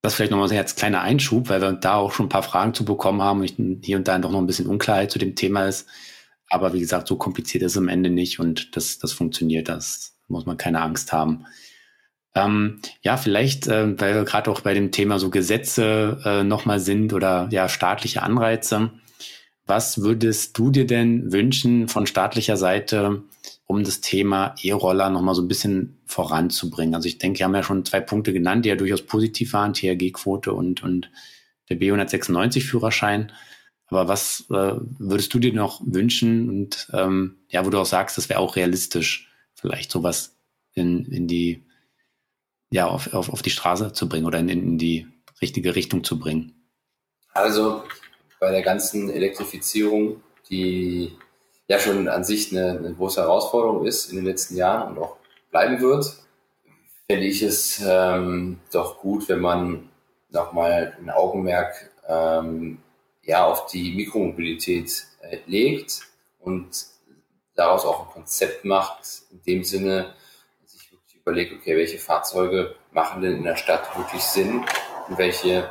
[0.03, 2.85] Das vielleicht nochmal als kleiner Einschub, weil wir da auch schon ein paar Fragen zu
[2.85, 5.87] bekommen haben und hier und da doch noch ein bisschen Unklarheit zu dem Thema ist.
[6.49, 10.17] Aber wie gesagt, so kompliziert ist es am Ende nicht und das, das funktioniert, das
[10.29, 11.47] muss man keine Angst haben.
[12.35, 16.81] Ähm, ja, vielleicht, äh, weil wir gerade auch bei dem Thema so Gesetze äh, nochmal
[16.81, 18.91] sind oder ja, staatliche Anreize.
[19.67, 23.23] Was würdest du dir denn wünschen von staatlicher Seite,
[23.71, 26.97] um das Thema E-Roller nochmal so ein bisschen voranzubringen?
[26.97, 29.75] Also ich denke, wir haben ja schon zwei Punkte genannt, die ja durchaus positiv waren,
[29.75, 31.09] THG-Quote und, und
[31.69, 33.31] der B196-Führerschein.
[33.87, 38.19] Aber was äh, würdest du dir noch wünschen und ähm, ja, wo du auch sagst,
[38.19, 40.37] das wäre auch realistisch, vielleicht sowas
[40.73, 41.65] in, in die,
[42.73, 45.07] ja, auf, auf, auf die Straße zu bringen oder in, in die
[45.41, 46.67] richtige Richtung zu bringen?
[47.35, 47.85] Also
[48.41, 51.13] bei der ganzen Elektrifizierung, die
[51.71, 55.17] ja schon an sich eine, eine große Herausforderung ist in den letzten Jahren und auch
[55.53, 56.05] bleiben wird,
[57.09, 59.89] finde ich es ähm, doch gut, wenn man
[60.31, 62.79] nochmal ein Augenmerk ähm,
[63.23, 66.01] ja, auf die Mikromobilität äh, legt
[66.41, 66.87] und
[67.55, 70.15] daraus auch ein Konzept macht, in dem Sinne,
[70.65, 74.65] sich wirklich überlegt, okay, welche Fahrzeuge machen denn in der Stadt wirklich Sinn
[75.09, 75.71] und welche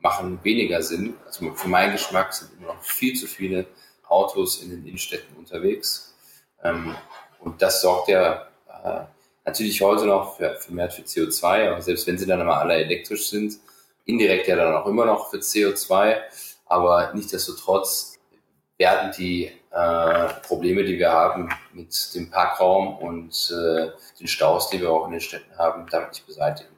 [0.00, 1.16] machen weniger Sinn.
[1.26, 3.66] Also für meinen Geschmack sind immer noch viel zu viele
[4.08, 6.14] Autos in den Innenstädten unterwegs.
[6.62, 6.94] Ähm,
[7.40, 8.48] und das sorgt ja
[8.84, 9.00] äh,
[9.44, 13.28] natürlich heute noch für, vermehrt für CO2, aber selbst wenn sie dann mal alle elektrisch
[13.28, 13.58] sind,
[14.04, 16.16] indirekt ja dann auch immer noch für CO2.
[16.66, 18.18] Aber nichtsdestotrotz
[18.76, 24.80] werden die äh, Probleme, die wir haben mit dem Parkraum und äh, den Staus, die
[24.80, 26.70] wir auch in den Städten haben, damit nicht beseitigen.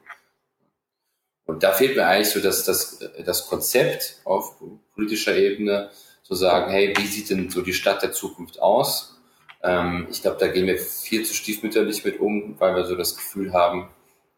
[1.45, 4.55] Und da fehlt mir eigentlich so dass das, das Konzept auf
[4.93, 5.89] politischer Ebene,
[6.31, 9.19] zu sagen, hey, wie sieht denn so die Stadt der Zukunft aus?
[9.61, 13.17] Ähm, ich glaube, da gehen wir viel zu stiefmütterlich mit um, weil wir so das
[13.17, 13.89] Gefühl haben,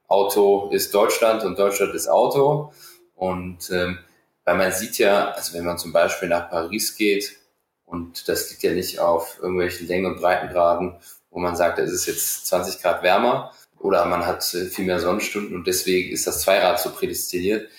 [0.08, 2.74] Auto ist Deutschland und Deutschland ist Auto.
[3.14, 4.00] Und ähm,
[4.44, 7.38] weil man sieht ja, also wenn man zum Beispiel nach Paris geht,
[7.86, 10.96] und das liegt ja nicht auf irgendwelchen Längen- und Breitengraden,
[11.30, 15.00] wo man sagt, es ist jetzt 20 Grad wärmer, oder man hat äh, viel mehr
[15.00, 17.70] Sonnenstunden und deswegen ist das Zweirad so prädestiniert.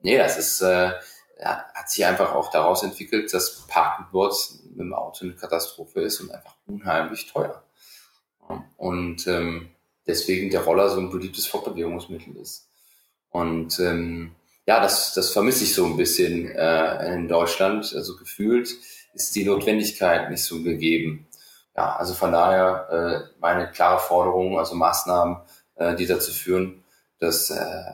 [0.00, 0.92] Nee, das ist, äh,
[1.40, 4.34] ja, hat sich einfach auch daraus entwickelt, dass Parken dort
[4.70, 7.62] mit dem Auto eine Katastrophe ist und einfach unheimlich teuer.
[8.76, 9.70] Und ähm,
[10.06, 12.68] deswegen der Roller so ein beliebtes Fortbewegungsmittel ist.
[13.30, 14.34] Und ähm,
[14.66, 17.92] ja, das, das vermisse ich so ein bisschen äh, in Deutschland.
[17.94, 18.74] Also gefühlt
[19.14, 21.28] ist die Notwendigkeit nicht so gegeben
[21.78, 25.36] ja, also von daher äh, meine klare Forderung, also Maßnahmen,
[25.76, 26.82] äh, die dazu führen,
[27.20, 27.92] dass äh,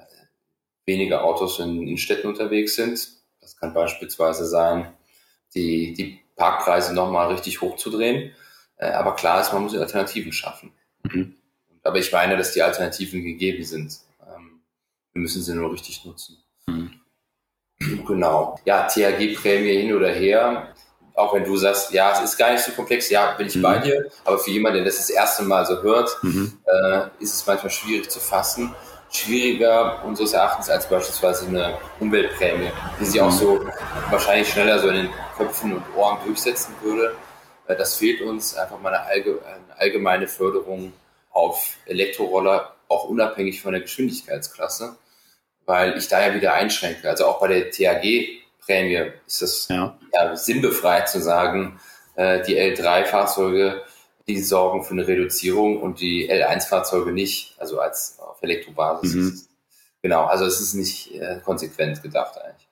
[0.87, 3.07] weniger Autos in, in Städten unterwegs sind.
[3.45, 4.93] Das kann beispielsweise sein,
[5.55, 8.33] die, die Parkpreise nochmal richtig hochzudrehen.
[8.77, 10.73] Äh, aber klar ist, man muss Alternativen schaffen.
[11.03, 11.37] Mhm.
[11.83, 13.99] Aber ich meine, dass die Alternativen gegeben sind.
[14.27, 14.63] Ähm,
[15.13, 16.39] wir müssen sie nur richtig nutzen.
[16.67, 17.01] Mhm.
[18.07, 18.59] Genau.
[18.65, 20.75] Ja, THG-Prämie hin oder her
[21.15, 23.63] auch wenn du sagst, ja, es ist gar nicht so komplex, ja, bin ich mhm.
[23.63, 26.59] bei dir, aber für jemanden, der das das erste Mal so hört, mhm.
[26.65, 28.75] äh, ist es manchmal schwierig zu fassen.
[29.15, 33.65] Schwieriger unseres Erachtens als beispielsweise eine Umweltprämie, die sich auch so
[34.11, 37.15] wahrscheinlich schneller so in den Köpfen und Ohren durchsetzen würde.
[37.69, 40.93] Äh, das fehlt uns einfach mal eine, allge eine allgemeine Förderung
[41.31, 44.97] auf Elektroroller, auch unabhängig von der Geschwindigkeitsklasse,
[45.65, 47.09] weil ich da ja wieder einschränke.
[47.09, 49.97] Also auch bei der THG Prämie ist es ja.
[50.12, 51.79] ja sinnbefreit zu sagen,
[52.17, 53.83] äh, die L3-Fahrzeuge,
[54.27, 59.15] die sorgen für eine Reduzierung und die L1-Fahrzeuge nicht, also als Elektrobasis.
[59.15, 59.41] Mhm.
[60.03, 62.69] Genau, also es ist nicht äh, konsequent gedacht eigentlich.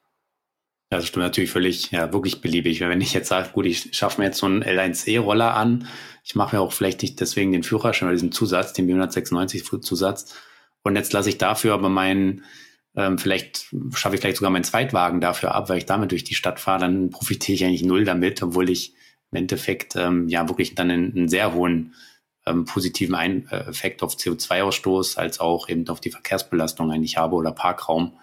[0.90, 2.80] Ja, das stimmt natürlich völlig, ja, wirklich beliebig.
[2.80, 5.88] Wenn ich jetzt sage, gut, ich schaffe mir jetzt so einen L1E-Roller an,
[6.22, 10.34] ich mache mir auch vielleicht nicht deswegen den Führerschein oder diesen Zusatz, den B196-Zusatz,
[10.82, 12.44] und jetzt lasse ich dafür aber meinen
[12.94, 16.34] ähm, vielleicht schaffe ich vielleicht sogar meinen Zweitwagen dafür ab, weil ich damit durch die
[16.34, 18.94] Stadt fahre, dann profitiere ich eigentlich null damit, obwohl ich
[19.30, 21.94] im Endeffekt ähm, ja wirklich dann einen, einen sehr hohen
[22.46, 27.36] ähm, positiven Ein äh, Effekt auf CO2-Ausstoß als auch eben auf die Verkehrsbelastung eigentlich habe
[27.36, 28.18] oder Parkraum.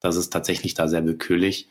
[0.00, 1.68] Das ist tatsächlich da sehr willkürlich.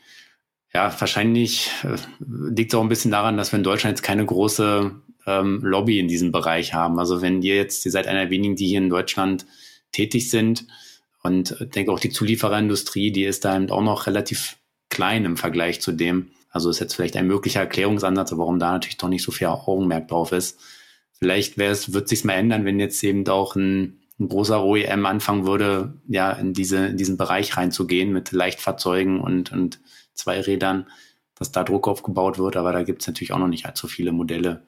[0.74, 4.26] Ja, wahrscheinlich äh, liegt es auch ein bisschen daran, dass wir in Deutschland jetzt keine
[4.26, 4.94] große
[5.26, 6.98] ähm, Lobby in diesem Bereich haben.
[6.98, 9.46] Also wenn ihr jetzt, ihr seid einer der wenigen, die hier in Deutschland
[9.92, 10.66] tätig sind,
[11.22, 14.58] und ich denke auch die Zuliefererindustrie, die ist da eben auch noch relativ
[14.90, 16.30] klein im Vergleich zu dem.
[16.50, 20.06] Also ist jetzt vielleicht ein möglicher Erklärungsansatz, warum da natürlich doch nicht so viel Augenmerk
[20.08, 20.60] drauf ist.
[21.18, 25.06] Vielleicht wäre es, wird sich mal ändern, wenn jetzt eben auch ein, ein großer OEM
[25.06, 29.80] anfangen würde, ja, in diese, in diesen Bereich reinzugehen mit Leichtfahrzeugen und, und
[30.14, 30.86] Zweirädern,
[31.34, 32.56] dass da Druck aufgebaut wird.
[32.56, 34.66] Aber da gibt es natürlich auch noch nicht allzu viele Modelle,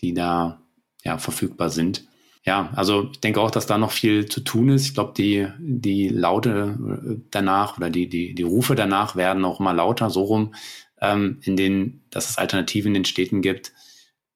[0.00, 0.62] die da
[1.04, 2.06] ja verfügbar sind.
[2.44, 4.86] ja, also ich denke auch, dass da noch viel zu tun ist.
[4.86, 9.74] Ich glaube, die, die Laute danach oder die, die, die Rufe danach werden auch immer
[9.74, 10.54] lauter, so rum,
[11.00, 13.72] ähm, in den, dass es Alternativen in den Städten gibt.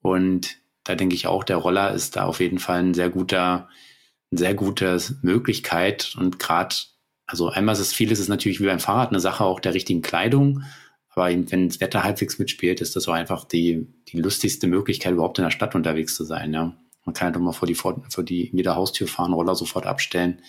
[0.03, 3.69] Und da denke ich auch, der Roller ist da auf jeden Fall ein sehr guter,
[4.31, 6.15] eine sehr gute Möglichkeit.
[6.19, 6.75] Und gerade,
[7.27, 10.03] also einmal ist es vieles ist natürlich wie beim Fahrrad eine Sache auch der richtigen
[10.03, 10.65] Kleidung.
[11.15, 15.39] Aber wenn das Wetter halbwegs mitspielt, ist das so einfach die, die lustigste Möglichkeit, überhaupt
[15.39, 16.55] in der Stadt unterwegs zu sein.
[16.55, 16.75] Ja.
[17.05, 20.41] Man kann halt immer vor die, vor, die jeder Haustür fahren, Roller sofort abstellen.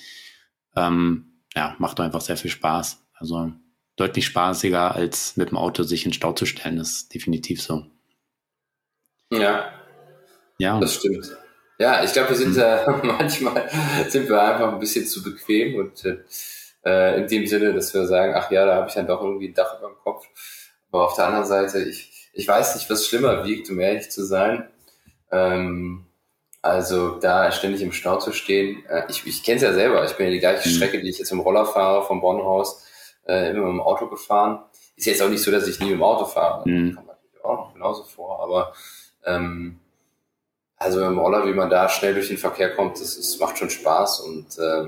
[0.75, 3.03] Ähm, ja, macht einfach sehr viel Spaß.
[3.13, 3.51] Also
[3.95, 7.85] deutlich spaßiger, als mit dem Auto sich in Stau zu stellen, ist definitiv so.
[9.31, 9.71] Ja.
[10.57, 10.79] Ja.
[10.79, 11.35] Das stimmt.
[11.79, 13.69] Ja, ich glaube, wir sind äh, manchmal
[14.07, 16.05] sind wir einfach ein bisschen zu bequem und
[16.85, 19.49] äh, in dem Sinne, dass wir sagen, ach ja, da habe ich dann doch irgendwie
[19.49, 20.27] ein Dach über dem Kopf.
[20.91, 24.23] Aber auf der anderen Seite, ich, ich weiß nicht, was schlimmer wiegt, um ehrlich zu
[24.23, 24.69] sein.
[25.31, 26.05] Ähm,
[26.61, 30.13] also da ständig im Stau zu stehen, äh, ich, ich kenne es ja selber, ich
[30.13, 30.73] bin ja die gleiche mhm.
[30.73, 32.85] Strecke, die ich jetzt im Roller fahre, vom Bonn raus,
[33.27, 34.63] äh, immer mit dem Auto gefahren.
[34.95, 36.67] Ist jetzt auch nicht so, dass ich nie mit dem Auto fahre.
[36.69, 36.95] Mhm.
[36.95, 38.73] Kann man natürlich auch noch genauso vor, aber
[39.25, 39.79] ähm,
[40.83, 43.57] also mit dem Roller, wie man da schnell durch den Verkehr kommt, das, das macht
[43.57, 44.87] schon Spaß und äh,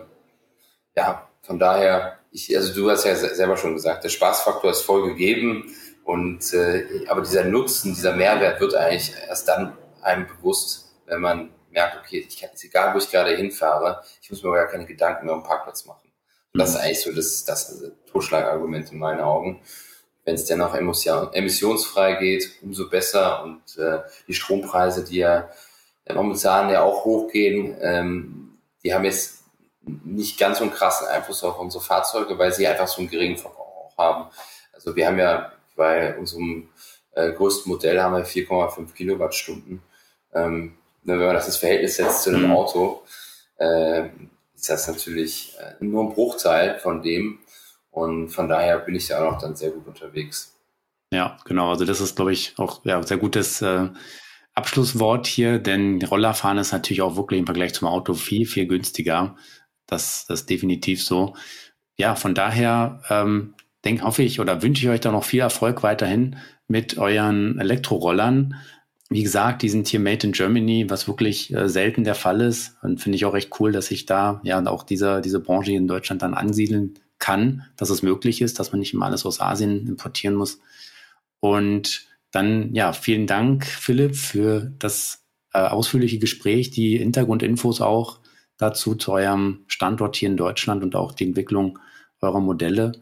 [0.96, 5.08] ja, von daher, ich, also du hast ja selber schon gesagt, der Spaßfaktor ist voll
[5.08, 11.22] gegeben und äh, aber dieser Nutzen, dieser Mehrwert wird eigentlich erst dann einem bewusst, wenn
[11.22, 14.58] man merkt, okay, ich kann jetzt egal, wo ich gerade hinfahre, ich muss mir aber
[14.58, 16.10] gar keine Gedanken mehr um Parkplatz machen.
[16.54, 16.82] Und das ist mhm.
[16.82, 19.62] eigentlich so das, das Totschlagargument in meinen Augen.
[20.24, 23.44] Wenn es dennoch emissionsfrei geht, umso besser.
[23.44, 25.50] Und äh, die Strompreise, die ja
[26.14, 29.44] momentan ja auch hochgehen, ähm, die haben jetzt
[29.82, 33.38] nicht ganz so einen krassen Einfluss auf unsere Fahrzeuge, weil sie einfach so einen geringen
[33.38, 34.30] Verbrauch haben.
[34.74, 36.70] Also wir haben ja bei unserem
[37.14, 39.82] äh, größten Modell haben wir 4,5 Kilowattstunden.
[40.34, 42.52] Ähm, Ne, wenn man das ins Verhältnis setzt zu einem mhm.
[42.52, 43.04] Auto,
[43.58, 44.08] äh,
[44.56, 47.40] ist das natürlich äh, nur ein Bruchteil von dem.
[47.92, 50.56] Und von daher bin ich ja auch noch dann sehr gut unterwegs.
[51.12, 51.70] Ja, genau.
[51.70, 53.90] Also das ist, glaube ich, auch ja, sehr gutes äh,
[54.56, 59.36] Abschlusswort hier, denn Rollerfahren ist natürlich auch wirklich im Vergleich zum Auto viel, viel günstiger.
[59.86, 61.36] Das, das ist definitiv so.
[61.98, 63.54] Ja, von daher ähm,
[63.84, 66.38] denk, hoffe ich oder wünsche ich euch da noch viel Erfolg weiterhin
[66.68, 68.56] mit euren Elektrorollern.
[69.10, 72.78] Wie gesagt, die sind hier made in Germany, was wirklich äh, selten der Fall ist.
[72.82, 75.80] Und finde ich auch recht cool, dass ich da ja auch diese, diese Branche hier
[75.80, 79.40] in Deutschland dann ansiedeln kann, dass es möglich ist, dass man nicht immer alles aus
[79.42, 80.60] Asien importieren muss.
[81.40, 88.20] Und dann, ja, vielen Dank, Philipp, für das äh, ausführliche Gespräch, die Hintergrundinfos auch
[88.58, 91.80] dazu zu eurem Standort hier in Deutschland und auch die Entwicklung
[92.22, 92.94] eurer Modelle.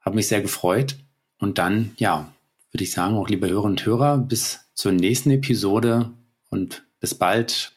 [0.00, 0.96] Hat mich sehr gefreut.
[1.38, 2.32] Und dann, ja,
[2.70, 6.10] würde ich sagen, auch liebe Hörerinnen und Hörer, bis zur nächsten Episode
[6.48, 7.72] und bis bald.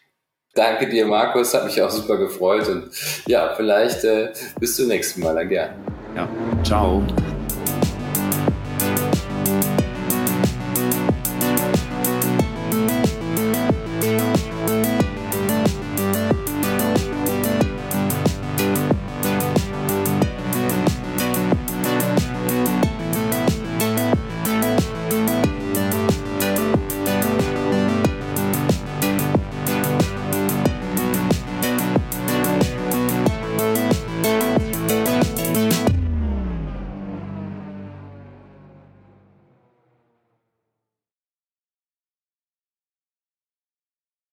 [0.53, 1.53] Danke dir, Markus.
[1.53, 2.67] Hat mich auch super gefreut.
[2.69, 2.89] Und
[3.27, 5.35] ja, vielleicht äh, bis zum nächsten Mal.
[5.35, 5.75] Dann gern.
[6.15, 6.29] Ja,
[6.63, 7.03] ciao.